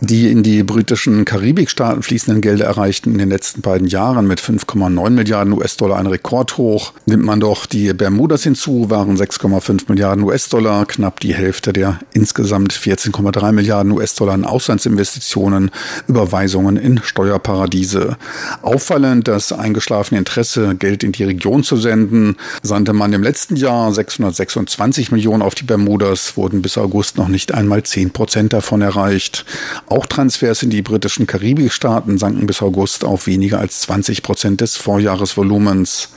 Die 0.00 0.30
in 0.30 0.44
die 0.44 0.62
britischen 0.62 1.24
Karibikstaaten 1.24 2.04
fließenden 2.04 2.40
Gelder 2.40 2.66
erreichten 2.66 3.10
in 3.10 3.18
den 3.18 3.30
letzten 3.30 3.62
beiden 3.62 3.88
Jahren 3.88 4.28
mit 4.28 4.40
5,9 4.40 5.10
Milliarden 5.10 5.52
US-Dollar 5.52 5.98
ein 5.98 6.06
Rekordhoch. 6.06 6.92
Nimmt 7.06 7.24
man 7.24 7.40
doch 7.40 7.66
die 7.66 7.92
Bermudas 7.92 8.44
hinzu, 8.44 8.90
waren 8.90 9.16
6,5 9.16 9.86
Milliarden 9.88 10.22
US-Dollar, 10.22 10.86
knapp 10.86 11.18
die 11.18 11.34
Hälfte 11.34 11.72
der 11.72 11.98
insgesamt 12.12 12.72
14,3 12.72 13.50
Milliarden 13.50 13.90
US-Dollar 13.90 14.36
in 14.36 14.44
Auslandsinvestitionen, 14.44 15.72
Überweisungen 16.06 16.76
in 16.76 17.02
Steuerparadiese. 17.02 18.16
Auffallend 18.62 19.26
das 19.26 19.52
eingeschlafene 19.52 20.18
Interesse, 20.20 20.76
Geld 20.76 21.02
in 21.02 21.10
die 21.10 21.24
Region 21.24 21.64
zu 21.64 21.76
senden, 21.76 22.36
sandte 22.62 22.92
man 22.92 23.12
im 23.12 23.24
letzten 23.24 23.56
Jahr 23.56 23.92
626 23.92 25.10
Millionen 25.10 25.42
auf 25.42 25.56
die 25.56 25.64
Bermudas, 25.64 26.36
wurden 26.36 26.62
bis 26.62 26.78
August 26.78 27.16
noch 27.16 27.28
nicht 27.28 27.52
einmal 27.52 27.82
10 27.82 28.12
Prozent 28.12 28.52
davon 28.52 28.80
erreicht. 28.80 29.44
Auch 29.90 30.04
Transfers 30.04 30.62
in 30.62 30.68
die 30.68 30.82
britischen 30.82 31.26
Karibikstaaten 31.26 32.18
sanken 32.18 32.46
bis 32.46 32.60
August 32.60 33.04
auf 33.04 33.26
weniger 33.26 33.58
als 33.58 33.80
20 33.82 34.22
Prozent 34.22 34.60
des 34.60 34.76
Vorjahresvolumens. 34.76 36.10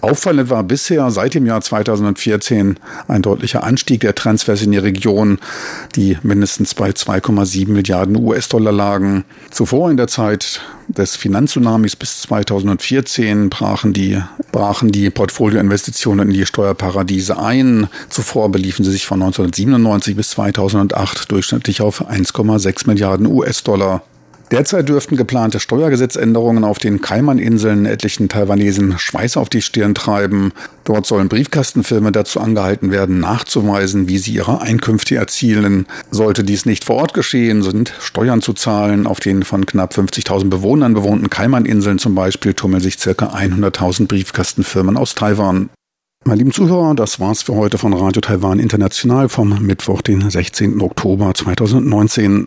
Auffallend 0.00 0.48
war 0.48 0.62
bisher 0.62 1.10
seit 1.10 1.34
dem 1.34 1.44
Jahr 1.44 1.60
2014 1.60 2.78
ein 3.08 3.20
deutlicher 3.20 3.62
Anstieg 3.62 4.00
der 4.00 4.14
Transfers 4.14 4.62
in 4.62 4.72
die 4.72 4.78
Region, 4.78 5.38
die 5.96 6.16
mindestens 6.22 6.74
bei 6.74 6.90
2,7 6.90 7.68
Milliarden 7.68 8.16
US-Dollar 8.16 8.72
lagen. 8.72 9.24
Zuvor 9.50 9.90
in 9.90 9.98
der 9.98 10.08
Zeit 10.08 10.62
des 10.96 11.16
Finanztsunamis 11.16 11.96
bis 11.96 12.22
2014 12.22 13.50
brachen 13.50 13.92
die, 13.92 14.22
brachen 14.52 14.92
die 14.92 15.10
Portfolioinvestitionen 15.10 16.28
in 16.28 16.34
die 16.34 16.46
Steuerparadiese 16.46 17.38
ein. 17.38 17.88
Zuvor 18.08 18.50
beliefen 18.50 18.84
sie 18.84 18.92
sich 18.92 19.06
von 19.06 19.22
1997 19.22 20.16
bis 20.16 20.30
2008 20.30 21.30
durchschnittlich 21.30 21.80
auf 21.80 22.08
1,6 22.08 22.86
Milliarden 22.86 23.26
US-Dollar. 23.26 24.02
Derzeit 24.50 24.88
dürften 24.88 25.16
geplante 25.16 25.60
Steuergesetzänderungen 25.60 26.64
auf 26.64 26.80
den 26.80 27.00
Kaiman-Inseln 27.00 27.86
etlichen 27.86 28.28
Taiwanesen 28.28 28.98
Schweiß 28.98 29.36
auf 29.36 29.48
die 29.48 29.62
Stirn 29.62 29.94
treiben. 29.94 30.52
Dort 30.82 31.06
sollen 31.06 31.28
Briefkastenfirmen 31.28 32.12
dazu 32.12 32.40
angehalten 32.40 32.90
werden, 32.90 33.20
nachzuweisen, 33.20 34.08
wie 34.08 34.18
sie 34.18 34.32
ihre 34.32 34.60
Einkünfte 34.60 35.14
erzielen. 35.14 35.86
Sollte 36.10 36.42
dies 36.42 36.66
nicht 36.66 36.84
vor 36.84 36.96
Ort 36.96 37.14
geschehen, 37.14 37.62
sind 37.62 37.94
Steuern 38.00 38.42
zu 38.42 38.52
zahlen. 38.52 39.06
Auf 39.06 39.20
den 39.20 39.44
von 39.44 39.66
knapp 39.66 39.94
50.000 39.94 40.50
Bewohnern 40.50 40.94
bewohnten 40.94 41.30
Kaiman-Inseln 41.30 42.00
zum 42.00 42.16
Beispiel 42.16 42.52
tummeln 42.52 42.82
sich 42.82 42.98
ca. 42.98 43.12
100.000 43.12 44.08
Briefkastenfirmen 44.08 44.96
aus 44.96 45.14
Taiwan. 45.14 45.70
Meine 46.26 46.36
lieben 46.40 46.52
Zuhörer, 46.52 46.94
das 46.94 47.18
war's 47.18 47.42
für 47.42 47.54
heute 47.54 47.78
von 47.78 47.94
Radio 47.94 48.20
Taiwan 48.20 48.58
International 48.58 49.30
vom 49.30 49.62
Mittwoch, 49.62 50.02
den 50.02 50.28
16. 50.28 50.82
Oktober 50.82 51.32
2019. 51.32 52.38